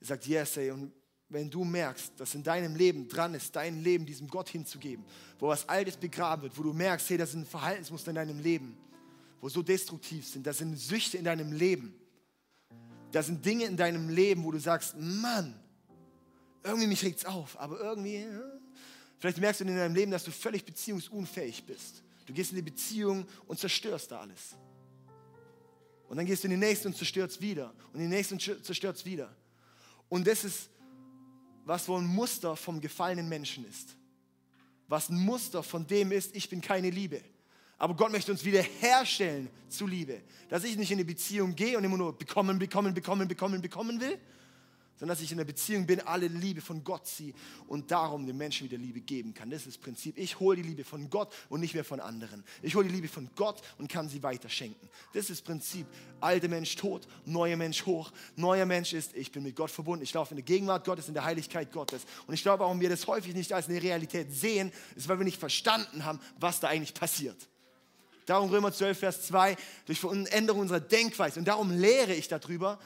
Er 0.00 0.06
sagt, 0.06 0.26
yes, 0.26 0.56
ey, 0.56 0.70
und 0.70 0.92
wenn 1.30 1.50
du 1.50 1.64
merkst, 1.64 2.12
dass 2.16 2.34
in 2.34 2.42
deinem 2.42 2.74
Leben 2.74 3.08
dran 3.08 3.34
ist, 3.34 3.54
dein 3.54 3.82
Leben 3.82 4.06
diesem 4.06 4.28
Gott 4.28 4.48
hinzugeben, 4.48 5.04
wo 5.38 5.48
was 5.48 5.68
Altes 5.68 5.96
begraben 5.96 6.42
wird, 6.42 6.58
wo 6.58 6.62
du 6.62 6.72
merkst, 6.72 7.10
hey, 7.10 7.18
das 7.18 7.32
sind 7.32 7.46
Verhaltensmuster 7.46 8.10
in 8.10 8.16
deinem 8.16 8.38
Leben, 8.38 8.76
wo 9.40 9.48
so 9.48 9.62
destruktiv 9.62 10.26
sind, 10.26 10.46
das 10.46 10.58
sind 10.58 10.78
Süchte 10.78 11.18
in 11.18 11.24
deinem 11.24 11.52
Leben, 11.52 11.94
da 13.12 13.22
sind 13.22 13.44
Dinge 13.44 13.64
in 13.64 13.76
deinem 13.76 14.08
Leben, 14.08 14.44
wo 14.44 14.50
du 14.50 14.58
sagst, 14.58 14.96
Mann, 14.98 15.58
irgendwie 16.64 16.86
mich 16.86 17.04
regt's 17.04 17.24
auf, 17.24 17.58
aber 17.58 17.80
irgendwie, 17.80 18.22
ja. 18.22 18.42
vielleicht 19.18 19.38
merkst 19.38 19.60
du 19.60 19.64
in 19.64 19.76
deinem 19.76 19.94
Leben, 19.94 20.10
dass 20.10 20.24
du 20.24 20.30
völlig 20.30 20.64
beziehungsunfähig 20.64 21.64
bist. 21.64 22.02
Du 22.26 22.32
gehst 22.34 22.50
in 22.50 22.56
die 22.56 22.62
Beziehung 22.62 23.26
und 23.46 23.58
zerstörst 23.58 24.10
da 24.10 24.20
alles. 24.20 24.54
Und 26.08 26.16
dann 26.16 26.26
gehst 26.26 26.42
du 26.42 26.48
in 26.48 26.52
die 26.52 26.66
nächste 26.66 26.88
und 26.88 26.96
zerstörst 26.96 27.40
wieder. 27.40 27.72
Und 27.92 28.00
in 28.00 28.10
die 28.10 28.16
nächste 28.16 28.34
und 28.34 28.64
zerstörst 28.64 29.04
wieder. 29.06 29.34
Und 30.08 30.26
das 30.26 30.44
ist, 30.44 30.68
was 31.68 31.86
wohl 31.86 32.00
ein 32.00 32.06
Muster 32.06 32.56
vom 32.56 32.80
gefallenen 32.80 33.28
Menschen 33.28 33.68
ist. 33.68 33.94
Was 34.88 35.10
ein 35.10 35.18
Muster 35.18 35.62
von 35.62 35.86
dem 35.86 36.12
ist, 36.12 36.34
ich 36.34 36.48
bin 36.48 36.62
keine 36.62 36.88
Liebe. 36.88 37.20
Aber 37.76 37.94
Gott 37.94 38.10
möchte 38.10 38.32
uns 38.32 38.42
wieder 38.42 38.62
herstellen 38.62 39.50
zu 39.68 39.86
Liebe. 39.86 40.22
Dass 40.48 40.64
ich 40.64 40.78
nicht 40.78 40.90
in 40.90 40.96
eine 40.96 41.04
Beziehung 41.04 41.54
gehe 41.54 41.76
und 41.76 41.84
immer 41.84 41.98
nur 41.98 42.16
bekommen, 42.16 42.58
bekommen, 42.58 42.94
bekommen, 42.94 43.28
bekommen, 43.28 43.60
bekommen 43.60 44.00
will, 44.00 44.18
sondern 44.98 45.16
dass 45.16 45.22
ich 45.22 45.30
in 45.30 45.38
der 45.38 45.44
Beziehung 45.44 45.86
bin, 45.86 46.00
alle 46.00 46.26
Liebe 46.26 46.60
von 46.60 46.82
Gott 46.82 47.06
ziehe 47.06 47.32
und 47.68 47.90
darum 47.90 48.26
den 48.26 48.36
Menschen 48.36 48.64
wieder 48.68 48.78
Liebe 48.78 49.00
geben 49.00 49.32
kann. 49.32 49.48
Das 49.48 49.60
ist 49.60 49.68
das 49.68 49.78
Prinzip. 49.78 50.18
Ich 50.18 50.40
hole 50.40 50.56
die 50.56 50.68
Liebe 50.68 50.84
von 50.84 51.08
Gott 51.08 51.32
und 51.48 51.60
nicht 51.60 51.74
mehr 51.74 51.84
von 51.84 52.00
anderen. 52.00 52.44
Ich 52.62 52.74
hole 52.74 52.88
die 52.88 52.94
Liebe 52.94 53.08
von 53.08 53.30
Gott 53.36 53.62
und 53.78 53.88
kann 53.88 54.08
sie 54.08 54.22
weiterschenken. 54.22 54.88
Das 55.12 55.22
ist 55.22 55.30
das 55.30 55.42
Prinzip. 55.42 55.86
Alter 56.20 56.48
Mensch 56.48 56.74
tot, 56.74 57.06
neuer 57.24 57.56
Mensch 57.56 57.86
hoch. 57.86 58.10
Neuer 58.34 58.66
Mensch 58.66 58.92
ist, 58.92 59.16
ich 59.16 59.30
bin 59.30 59.44
mit 59.44 59.54
Gott 59.54 59.70
verbunden. 59.70 60.02
Ich 60.02 60.12
laufe 60.12 60.32
in 60.32 60.36
der 60.36 60.44
Gegenwart 60.44 60.84
Gottes, 60.84 61.06
in 61.06 61.14
der 61.14 61.24
Heiligkeit 61.24 61.70
Gottes. 61.70 62.02
Und 62.26 62.34
ich 62.34 62.42
glaube, 62.42 62.64
warum 62.64 62.80
wir 62.80 62.88
das 62.88 63.06
häufig 63.06 63.34
nicht 63.34 63.52
als 63.52 63.68
eine 63.68 63.80
Realität 63.80 64.32
sehen, 64.32 64.72
ist, 64.96 65.08
weil 65.08 65.18
wir 65.18 65.24
nicht 65.24 65.38
verstanden 65.38 66.04
haben, 66.04 66.18
was 66.40 66.58
da 66.58 66.68
eigentlich 66.68 66.94
passiert. 66.94 67.48
Darum 68.26 68.50
Römer 68.50 68.72
12, 68.72 68.98
Vers 68.98 69.26
2, 69.28 69.56
durch 69.86 70.00
Veränderung 70.00 70.60
unserer 70.60 70.80
Denkweise. 70.80 71.38
Und 71.38 71.48
darum 71.48 71.70
lehre 71.70 72.12
ich 72.12 72.28
darüber, 72.28 72.78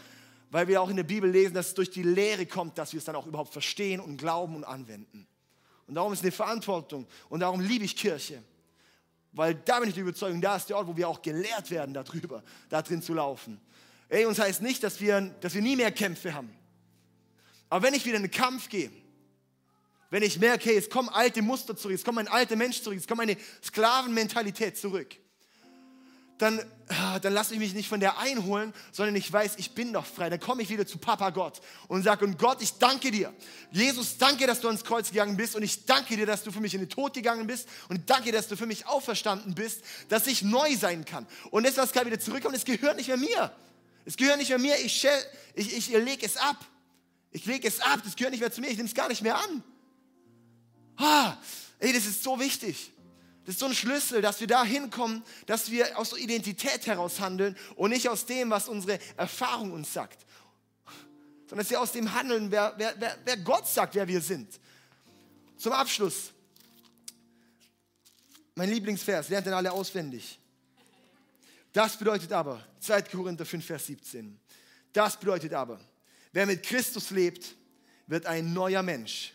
weil 0.52 0.68
wir 0.68 0.82
auch 0.82 0.90
in 0.90 0.96
der 0.96 1.02
Bibel 1.02 1.30
lesen, 1.30 1.54
dass 1.54 1.68
es 1.68 1.74
durch 1.74 1.90
die 1.90 2.02
Lehre 2.02 2.44
kommt, 2.44 2.76
dass 2.76 2.92
wir 2.92 2.98
es 2.98 3.06
dann 3.06 3.16
auch 3.16 3.26
überhaupt 3.26 3.54
verstehen 3.54 4.00
und 4.00 4.18
glauben 4.18 4.54
und 4.54 4.64
anwenden. 4.64 5.26
Und 5.86 5.94
darum 5.94 6.12
ist 6.12 6.22
eine 6.22 6.30
Verantwortung. 6.30 7.06
Und 7.30 7.40
darum 7.40 7.60
liebe 7.60 7.86
ich 7.86 7.96
Kirche. 7.96 8.42
Weil 9.32 9.54
da 9.54 9.80
bin 9.80 9.88
ich 9.88 9.94
der 9.94 10.02
Überzeugung, 10.02 10.42
da 10.42 10.56
ist 10.56 10.68
der 10.68 10.76
Ort, 10.76 10.88
wo 10.88 10.96
wir 10.96 11.08
auch 11.08 11.22
gelehrt 11.22 11.70
werden 11.70 11.94
darüber, 11.94 12.44
da 12.68 12.82
drin 12.82 13.00
zu 13.00 13.14
laufen. 13.14 13.58
Ey, 14.10 14.26
uns 14.26 14.38
heißt 14.38 14.60
nicht, 14.60 14.82
dass 14.82 15.00
wir, 15.00 15.22
dass 15.40 15.54
wir 15.54 15.62
nie 15.62 15.74
mehr 15.74 15.90
Kämpfe 15.90 16.34
haben. 16.34 16.54
Aber 17.70 17.86
wenn 17.86 17.94
ich 17.94 18.04
wieder 18.04 18.16
in 18.16 18.24
den 18.24 18.30
Kampf 18.30 18.68
gehe, 18.68 18.92
wenn 20.10 20.22
ich 20.22 20.38
merke, 20.38 20.68
hey, 20.68 20.76
es 20.76 20.90
kommen 20.90 21.08
alte 21.08 21.40
Muster 21.40 21.74
zurück, 21.74 21.94
es 21.94 22.04
kommt 22.04 22.18
ein 22.18 22.28
alter 22.28 22.56
Mensch 22.56 22.82
zurück, 22.82 22.98
es 22.98 23.08
kommt 23.08 23.22
eine 23.22 23.38
Sklavenmentalität 23.64 24.76
zurück, 24.76 25.16
dann, 26.42 26.60
ah, 26.88 27.20
dann 27.20 27.32
lasse 27.32 27.54
ich 27.54 27.60
mich 27.60 27.72
nicht 27.72 27.88
von 27.88 28.00
der 28.00 28.18
einholen, 28.18 28.74
sondern 28.90 29.14
ich 29.14 29.32
weiß, 29.32 29.52
ich 29.58 29.76
bin 29.76 29.92
doch 29.92 30.04
frei. 30.04 30.28
Dann 30.28 30.40
komme 30.40 30.62
ich 30.62 30.68
wieder 30.70 30.84
zu 30.84 30.98
Papa 30.98 31.30
Gott 31.30 31.60
und 31.86 32.02
sage, 32.02 32.24
und 32.24 32.36
Gott, 32.36 32.60
ich 32.60 32.72
danke 32.78 33.12
dir. 33.12 33.32
Jesus, 33.70 34.18
danke, 34.18 34.48
dass 34.48 34.60
du 34.60 34.66
ans 34.66 34.82
Kreuz 34.82 35.10
gegangen 35.10 35.36
bist 35.36 35.54
und 35.54 35.62
ich 35.62 35.84
danke 35.84 36.16
dir, 36.16 36.26
dass 36.26 36.42
du 36.42 36.50
für 36.50 36.60
mich 36.60 36.74
in 36.74 36.80
den 36.80 36.88
Tod 36.88 37.14
gegangen 37.14 37.46
bist 37.46 37.68
und 37.88 38.10
danke, 38.10 38.32
dass 38.32 38.48
du 38.48 38.56
für 38.56 38.66
mich 38.66 38.86
auferstanden 38.86 39.54
bist, 39.54 39.82
dass 40.08 40.26
ich 40.26 40.42
neu 40.42 40.76
sein 40.76 41.04
kann. 41.04 41.28
Und 41.52 41.64
das, 41.64 41.76
was 41.76 41.92
gerade 41.92 42.06
wieder 42.06 42.18
zurückkommt, 42.18 42.56
es 42.56 42.64
gehört 42.64 42.96
nicht 42.96 43.06
mehr 43.06 43.16
mir. 43.16 43.52
Es 44.04 44.16
gehört 44.16 44.38
nicht 44.38 44.48
mehr 44.48 44.58
mir, 44.58 44.76
ich, 44.80 45.06
ich, 45.54 45.76
ich, 45.76 45.94
ich 45.94 46.04
lege 46.04 46.26
es 46.26 46.36
ab. 46.36 46.56
Ich 47.30 47.46
lege 47.46 47.66
es 47.68 47.80
ab, 47.80 48.00
das 48.04 48.16
gehört 48.16 48.32
nicht 48.32 48.40
mehr 48.40 48.52
zu 48.52 48.60
mir, 48.60 48.68
ich 48.68 48.76
nehme 48.76 48.88
es 48.88 48.94
gar 48.94 49.08
nicht 49.08 49.22
mehr 49.22 49.36
an. 49.36 49.62
Ah, 50.96 51.36
ey, 51.78 51.92
das 51.92 52.04
ist 52.04 52.22
so 52.22 52.38
wichtig. 52.38 52.91
Das 53.44 53.54
ist 53.56 53.58
so 53.58 53.66
ein 53.66 53.74
Schlüssel, 53.74 54.22
dass 54.22 54.40
wir 54.40 54.46
da 54.46 54.64
hinkommen, 54.64 55.24
dass 55.46 55.70
wir 55.70 55.98
aus 55.98 56.10
der 56.10 56.18
Identität 56.18 56.86
heraus 56.86 57.18
handeln 57.18 57.56
und 57.74 57.90
nicht 57.90 58.08
aus 58.08 58.24
dem, 58.24 58.50
was 58.50 58.68
unsere 58.68 59.00
Erfahrung 59.16 59.72
uns 59.72 59.92
sagt. 59.92 60.24
Sondern 61.48 61.64
dass 61.64 61.70
wir 61.70 61.80
aus 61.80 61.92
dem 61.92 62.14
handeln, 62.14 62.50
wer, 62.50 62.74
wer, 62.76 62.94
wer, 62.98 63.18
wer 63.24 63.36
Gott 63.38 63.66
sagt, 63.66 63.96
wer 63.96 64.06
wir 64.06 64.20
sind. 64.20 64.60
Zum 65.56 65.72
Abschluss. 65.72 66.32
Mein 68.54 68.70
Lieblingsvers, 68.70 69.28
lernt 69.28 69.46
den 69.46 69.54
alle 69.54 69.72
auswendig. 69.72 70.38
Das 71.72 71.96
bedeutet 71.96 72.32
aber, 72.32 72.64
2. 72.80 73.02
Korinther 73.02 73.46
5, 73.46 73.64
Vers 73.64 73.86
17. 73.86 74.38
Das 74.92 75.18
bedeutet 75.18 75.54
aber, 75.54 75.80
wer 76.32 76.46
mit 76.46 76.62
Christus 76.62 77.10
lebt, 77.10 77.56
wird 78.06 78.26
ein 78.26 78.52
neuer 78.52 78.82
Mensch. 78.82 79.32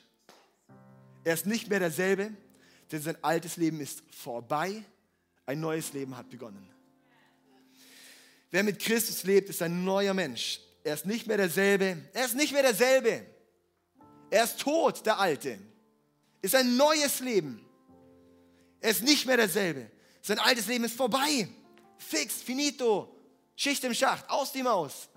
Er 1.23 1.33
ist 1.33 1.45
nicht 1.45 1.67
mehr 1.67 1.79
derselbe, 1.79 2.31
denn 2.91 3.01
sein 3.01 3.17
altes 3.23 3.57
Leben 3.57 3.79
ist 3.81 4.03
vorbei, 4.11 4.83
ein 5.45 5.59
neues 5.59 5.93
Leben 5.93 6.15
hat 6.15 6.29
begonnen. 6.29 6.69
Wer 8.49 8.63
mit 8.63 8.79
Christus 8.79 9.23
lebt, 9.23 9.49
ist 9.49 9.61
ein 9.61 9.83
neuer 9.83 10.13
Mensch. 10.13 10.61
Er 10.83 10.93
ist 10.93 11.05
nicht 11.05 11.27
mehr 11.27 11.37
derselbe. 11.37 11.97
Er 12.13 12.25
ist 12.25 12.35
nicht 12.35 12.53
mehr 12.53 12.61
derselbe. 12.61 13.25
Er 14.29 14.43
ist 14.43 14.59
tot, 14.59 15.05
der 15.05 15.19
Alte. 15.19 15.59
Ist 16.41 16.55
ein 16.55 16.77
neues 16.77 17.19
Leben. 17.19 17.65
Er 18.79 18.91
ist 18.91 19.03
nicht 19.03 19.25
mehr 19.25 19.37
derselbe. 19.37 19.91
Sein 20.21 20.39
altes 20.39 20.67
Leben 20.67 20.85
ist 20.85 20.95
vorbei. 20.95 21.49
Fix, 21.97 22.35
finito. 22.35 23.13
Schicht 23.55 23.83
im 23.83 23.93
Schacht, 23.93 24.29
aus 24.29 24.51
die 24.51 24.63
Maus. 24.63 25.09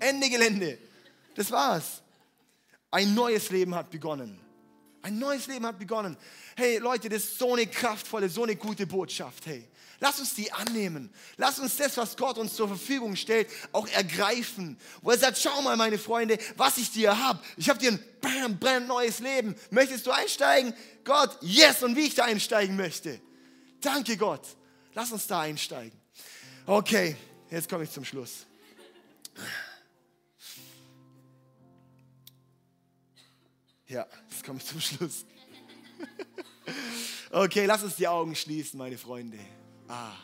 Ende 0.00 0.28
Gelände. 0.28 0.78
Das 1.34 1.50
war's. 1.50 2.02
Ein 2.90 3.14
neues 3.14 3.50
Leben 3.50 3.74
hat 3.74 3.90
begonnen. 3.90 4.40
Ein 5.08 5.18
neues 5.18 5.46
Leben 5.46 5.64
hat 5.64 5.78
begonnen. 5.78 6.18
Hey 6.54 6.76
Leute, 6.76 7.08
das 7.08 7.24
ist 7.24 7.38
so 7.38 7.54
eine 7.54 7.66
kraftvolle, 7.66 8.28
so 8.28 8.42
eine 8.42 8.56
gute 8.56 8.86
Botschaft. 8.86 9.46
Hey, 9.46 9.66
lass 10.00 10.20
uns 10.20 10.34
die 10.34 10.52
annehmen. 10.52 11.10
Lass 11.38 11.58
uns 11.58 11.78
das, 11.78 11.96
was 11.96 12.14
Gott 12.14 12.36
uns 12.36 12.54
zur 12.54 12.68
Verfügung 12.68 13.16
stellt, 13.16 13.48
auch 13.72 13.88
ergreifen. 13.88 14.78
Wo 15.00 15.10
er 15.10 15.16
sagt, 15.16 15.38
schau 15.38 15.62
mal 15.62 15.78
meine 15.78 15.96
Freunde, 15.96 16.36
was 16.58 16.76
ich 16.76 16.90
dir 16.92 17.18
habe. 17.18 17.40
Ich 17.56 17.70
habe 17.70 17.78
dir 17.78 17.92
ein 17.92 18.04
bam, 18.20 18.58
brand 18.58 18.86
neues 18.86 19.20
Leben. 19.20 19.56
Möchtest 19.70 20.06
du 20.06 20.10
einsteigen? 20.10 20.74
Gott, 21.04 21.38
yes, 21.40 21.82
und 21.82 21.96
wie 21.96 22.06
ich 22.08 22.14
da 22.14 22.24
einsteigen 22.24 22.76
möchte. 22.76 23.18
Danke 23.80 24.18
Gott. 24.18 24.42
Lass 24.92 25.10
uns 25.10 25.26
da 25.26 25.40
einsteigen. 25.40 25.98
Okay, 26.66 27.16
jetzt 27.50 27.66
komme 27.70 27.84
ich 27.84 27.90
zum 27.90 28.04
Schluss. 28.04 28.44
Ja, 33.88 34.06
jetzt 34.30 34.44
komme 34.44 34.58
ich 34.58 34.66
zum 34.66 34.80
Schluss. 34.80 35.24
Okay, 37.30 37.66
lass 37.66 37.82
uns 37.82 37.96
die 37.96 38.08
Augen 38.08 38.34
schließen, 38.34 38.78
meine 38.78 38.96
Freunde. 38.96 39.38
Ah. 39.86 40.14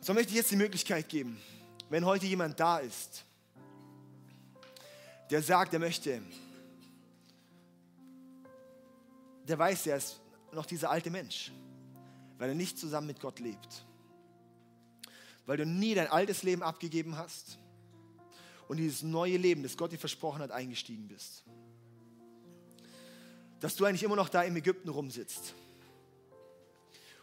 So 0.00 0.14
möchte 0.14 0.30
ich 0.30 0.36
jetzt 0.36 0.50
die 0.50 0.56
Möglichkeit 0.56 1.10
geben, 1.10 1.38
wenn 1.90 2.06
heute 2.06 2.24
jemand 2.24 2.58
da 2.58 2.78
ist, 2.78 3.24
der 5.30 5.42
sagt, 5.42 5.74
er 5.74 5.80
möchte, 5.80 6.22
der 9.46 9.58
weiß, 9.58 9.86
er 9.86 9.98
ist 9.98 10.18
noch 10.52 10.64
dieser 10.64 10.90
alte 10.90 11.10
Mensch, 11.10 11.52
weil 12.38 12.48
er 12.48 12.54
nicht 12.54 12.78
zusammen 12.78 13.08
mit 13.08 13.20
Gott 13.20 13.38
lebt, 13.38 13.84
weil 15.44 15.58
du 15.58 15.66
nie 15.66 15.94
dein 15.94 16.08
altes 16.08 16.42
Leben 16.42 16.62
abgegeben 16.62 17.18
hast 17.18 17.58
und 18.72 18.78
dieses 18.78 19.02
neue 19.02 19.36
Leben, 19.36 19.62
das 19.62 19.76
Gott 19.76 19.92
dir 19.92 19.98
versprochen 19.98 20.40
hat, 20.40 20.50
eingestiegen 20.50 21.06
bist. 21.06 21.44
Dass 23.60 23.76
du 23.76 23.84
eigentlich 23.84 24.02
immer 24.02 24.16
noch 24.16 24.30
da 24.30 24.40
im 24.44 24.56
Ägypten 24.56 24.88
rumsitzt 24.88 25.52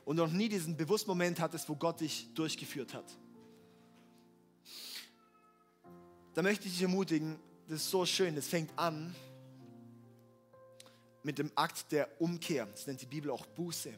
und 0.06 0.18
noch 0.18 0.30
nie 0.30 0.48
diesen 0.48 0.78
bewussten 0.78 1.10
Moment 1.10 1.40
hattest, 1.40 1.68
wo 1.68 1.76
Gott 1.76 2.02
dich 2.02 2.32
durchgeführt 2.36 2.94
hat. 2.94 3.18
Da 6.36 6.44
möchte 6.44 6.68
ich 6.68 6.74
dich 6.74 6.84
ermutigen, 6.84 7.40
das 7.68 7.82
ist 7.82 7.90
so 7.90 8.06
schön, 8.06 8.36
das 8.36 8.48
fängt 8.48 8.70
an 8.78 9.16
mit 11.24 11.40
dem 11.40 11.52
Akt 11.56 11.92
der 11.92 12.22
Umkehr. 12.22 12.68
Das 12.68 12.86
nennt 12.86 13.02
die 13.02 13.08
Bibel 13.08 13.32
auch 13.32 13.48
Buße. 13.48 13.92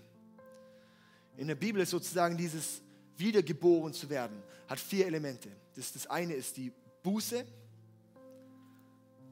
In 1.35 1.49
der 1.49 1.55
Bibel 1.55 1.81
ist 1.81 1.89
sozusagen 1.89 2.37
dieses 2.37 2.81
Wiedergeboren 3.17 3.91
zu 3.91 4.09
werden, 4.09 4.41
hat 4.69 4.79
vier 4.79 5.05
Elemente. 5.05 5.49
Das, 5.75 5.91
das 5.91 6.07
eine 6.07 6.33
ist 6.33 6.55
die 6.55 6.71
Buße, 7.03 7.45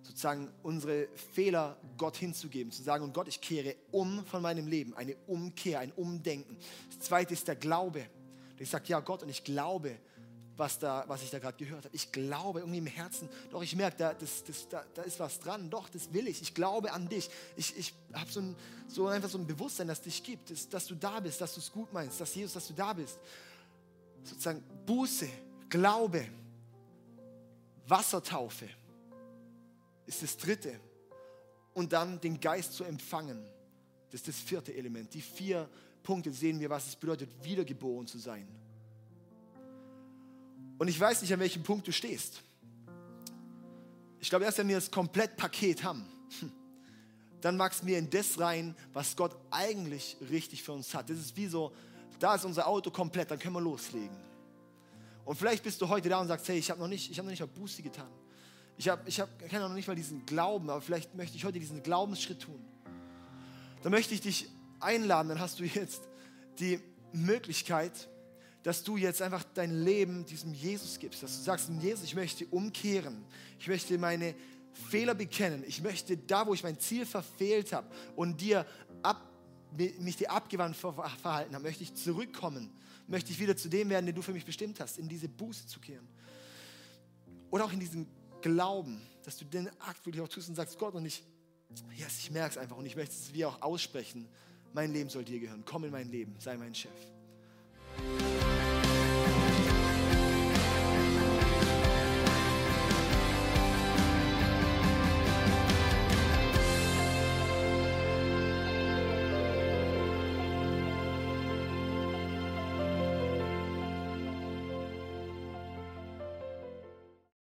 sozusagen 0.04 0.52
unsere 0.64 1.08
Fehler 1.34 1.78
Gott 1.98 2.18
hinzugeben, 2.18 2.72
zu 2.72 2.82
sagen, 2.82 3.04
und 3.04 3.14
Gott, 3.14 3.28
ich 3.28 3.42
kehre 3.42 3.76
um 3.92 4.26
von 4.26 4.42
meinem 4.42 4.68
Leben, 4.68 4.94
eine 4.96 5.16
Umkehr, 5.28 5.80
ein 5.80 5.92
Umdenken. 5.92 6.58
Das 6.90 7.08
zweite 7.08 7.34
ist 7.34 7.48
der 7.48 7.56
Glaube. 7.56 8.06
Ich 8.58 8.70
sage, 8.70 8.86
ja 8.88 9.00
Gott, 9.00 9.24
und 9.24 9.30
ich 9.30 9.44
glaube, 9.44 9.98
was, 10.60 10.78
da, 10.78 11.06
was 11.08 11.24
ich 11.24 11.30
da 11.30 11.40
gerade 11.40 11.58
gehört 11.58 11.86
habe. 11.86 11.96
Ich 11.96 12.12
glaube 12.12 12.60
irgendwie 12.60 12.80
im 12.80 12.86
Herzen, 12.86 13.30
doch 13.50 13.64
ich 13.64 13.76
merke, 13.76 13.98
da, 13.98 14.14
das, 14.14 14.44
das, 14.44 14.68
da, 14.68 14.84
da 14.94 15.04
ist 15.04 15.20
was 15.20 15.40
dran, 15.40 15.70
doch, 15.70 15.88
das 15.90 16.12
will 16.12 16.28
ich. 16.28 16.42
Ich 16.42 16.54
glaube 16.54 16.92
an 16.92 17.08
dich. 17.08 17.30
Ich, 17.56 17.78
ich 17.78 17.94
habe 18.14 18.30
so, 18.30 18.42
ein, 18.42 18.56
so 18.88 19.08
einfach 19.08 19.30
so 19.30 19.38
ein 19.38 19.48
Bewusstsein, 19.48 19.88
dass 19.88 20.02
dich 20.02 20.22
gibt, 20.22 20.52
dass, 20.52 20.68
dass 20.68 20.86
du 20.86 20.96
da 20.96 21.22
bist, 21.22 21.40
dass 21.40 21.54
du 21.54 21.62
es 21.62 21.72
gut 21.72 21.94
meinst, 21.94 22.20
dass 22.20 22.36
Jesus, 22.36 22.54
dass 22.54 22.68
du 22.68 22.74
da 22.74 22.92
bist. 22.92 23.20
Sozusagen 24.24 24.62
Buße, 24.86 25.30
Glaube, 25.70 26.26
Wassertaufe 27.90 28.70
ist 30.06 30.24
das 30.24 30.38
dritte. 30.38 30.80
Und 31.74 31.94
dann 31.94 32.20
den 32.20 32.40
Geist 32.40 32.74
zu 32.74 32.84
empfangen. 32.84 33.44
Das 34.12 34.22
ist 34.22 34.28
das 34.28 34.36
vierte 34.38 34.74
Element. 34.74 35.14
Die 35.14 35.22
vier 35.22 35.70
Punkte 36.04 36.32
sehen 36.32 36.60
wir, 36.60 36.70
was 36.70 36.88
es 36.88 36.96
bedeutet, 36.96 37.30
wiedergeboren 37.44 38.08
zu 38.08 38.18
sein. 38.18 38.48
Und 40.78 40.88
ich 40.88 41.00
weiß 41.00 41.22
nicht, 41.22 41.34
an 41.34 41.40
welchem 41.40 41.64
Punkt 41.64 41.88
du 41.88 41.92
stehst. 41.92 42.42
Ich 44.20 44.30
glaube, 44.30 44.46
erst 44.46 44.58
wenn 44.58 44.68
wir 44.68 44.76
das 44.76 44.90
Komplettpaket 44.90 45.84
haben, 45.84 46.06
dann 47.42 47.60
wachsen 47.60 47.88
wir 47.88 47.98
in 47.98 48.10
das 48.10 48.40
rein, 48.40 48.76
was 48.94 49.16
Gott 49.16 49.36
eigentlich 49.52 50.18
richtig 50.30 50.64
für 50.64 50.74
uns 50.74 50.94
hat. 50.94 51.10
Das 51.10 51.18
ist 51.18 51.38
wie 51.38 51.48
so, 51.48 51.74
da 52.20 52.36
ist 52.36 52.46
unser 52.46 52.68
Auto 52.68 52.92
komplett, 52.92 53.32
dann 53.32 53.40
können 53.40 53.56
wir 53.56 53.62
loslegen. 53.62 54.18
Und 55.30 55.36
vielleicht 55.36 55.62
bist 55.62 55.80
du 55.80 55.88
heute 55.88 56.10
da 56.10 56.20
und 56.20 56.28
sagst, 56.28 56.48
hey, 56.48 56.58
ich 56.58 56.72
habe 56.72 56.80
noch 56.80 56.88
nicht, 56.88 57.12
ich 57.12 57.20
habe 57.20 57.28
noch 57.28 57.30
nicht 57.30 57.40
mal 57.40 57.46
Buße 57.46 57.84
getan. 57.84 58.10
Ich 58.78 58.90
habe, 58.90 59.08
ich 59.08 59.20
habe, 59.20 59.30
kenne 59.48 59.70
noch 59.70 59.76
nicht 59.76 59.88
mal 59.88 59.94
diesen 59.94 60.26
Glauben, 60.26 60.72
aber 60.72 60.82
vielleicht 60.82 61.14
möchte 61.14 61.38
ich 61.38 61.46
heute 61.46 61.60
diesen 61.60 61.84
Glaubensschritt 61.84 62.42
tun. 62.42 62.60
Da 63.84 63.92
möchte 63.92 64.16
ich 64.16 64.22
dich 64.22 64.50
einladen, 64.80 65.30
dann 65.30 65.40
hast 65.40 65.60
du 65.60 65.66
jetzt 65.66 66.02
die 66.58 66.80
Möglichkeit, 67.14 68.10
dass 68.64 68.84
du 68.84 68.98
jetzt 68.98 69.22
einfach 69.22 69.44
dein 69.54 69.84
Leben 69.84 70.26
diesem 70.26 70.52
Jesus 70.52 70.98
gibst, 70.98 71.22
dass 71.22 71.38
du 71.38 71.44
sagst, 71.44 71.70
Jesus, 71.80 72.06
ich 72.06 72.16
möchte 72.16 72.48
umkehren, 72.48 73.24
ich 73.60 73.68
möchte 73.68 74.00
meine 74.00 74.34
Fehler 74.90 75.14
bekennen, 75.14 75.64
ich 75.68 75.84
möchte 75.84 76.18
da, 76.18 76.48
wo 76.48 76.56
ich 76.56 76.64
mein 76.64 76.80
Ziel 76.80 77.06
verfehlt 77.06 77.72
habe 77.72 77.88
und 78.16 78.42
dir 78.42 78.66
ab, 79.04 79.30
mich 79.78 80.18
dir 80.18 80.32
abgewandt 80.32 80.76
verhalten 80.76 81.54
habe, 81.54 81.66
möchte 81.66 81.84
ich 81.84 81.94
zurückkommen 81.94 82.72
möchte 83.10 83.32
ich 83.32 83.40
wieder 83.40 83.58
zu 83.58 83.68
dem 83.70 83.90
werden, 83.90 84.06
den 84.06 84.16
du 84.16 84.22
für 84.22 84.34
mich 84.34 84.46
bestimmt 84.46 84.80
hast, 84.80 84.98
in 85.00 85.10
diese 85.10 85.28
Buße 85.28 85.68
zu 85.68 85.80
kehren. 85.80 86.08
Oder 87.50 87.66
auch 87.66 87.74
in 87.74 87.80
diesen 87.80 88.08
Glauben, 88.42 89.02
dass 89.24 89.38
du 89.38 89.46
den 89.46 89.68
Akt 89.82 90.06
wirklich 90.06 90.22
auch 90.22 90.28
tust 90.28 90.48
und 90.50 90.56
sagst, 90.56 90.78
Gott, 90.78 90.94
und 90.94 91.06
ich, 91.06 91.24
yes, 91.98 92.20
ich 92.20 92.32
merke 92.32 92.52
es 92.52 92.58
einfach 92.58 92.78
und 92.78 92.86
ich 92.86 92.96
möchte 92.96 93.16
es 93.16 93.34
wie 93.34 93.46
auch 93.46 93.62
aussprechen. 93.62 94.28
Mein 94.74 94.94
Leben 94.94 95.10
soll 95.10 95.26
dir 95.26 95.40
gehören. 95.40 95.64
Komm 95.66 95.84
in 95.86 95.92
mein 95.92 96.10
Leben, 96.10 96.36
sei 96.40 96.56
mein 96.56 96.76
Chef. 96.76 96.92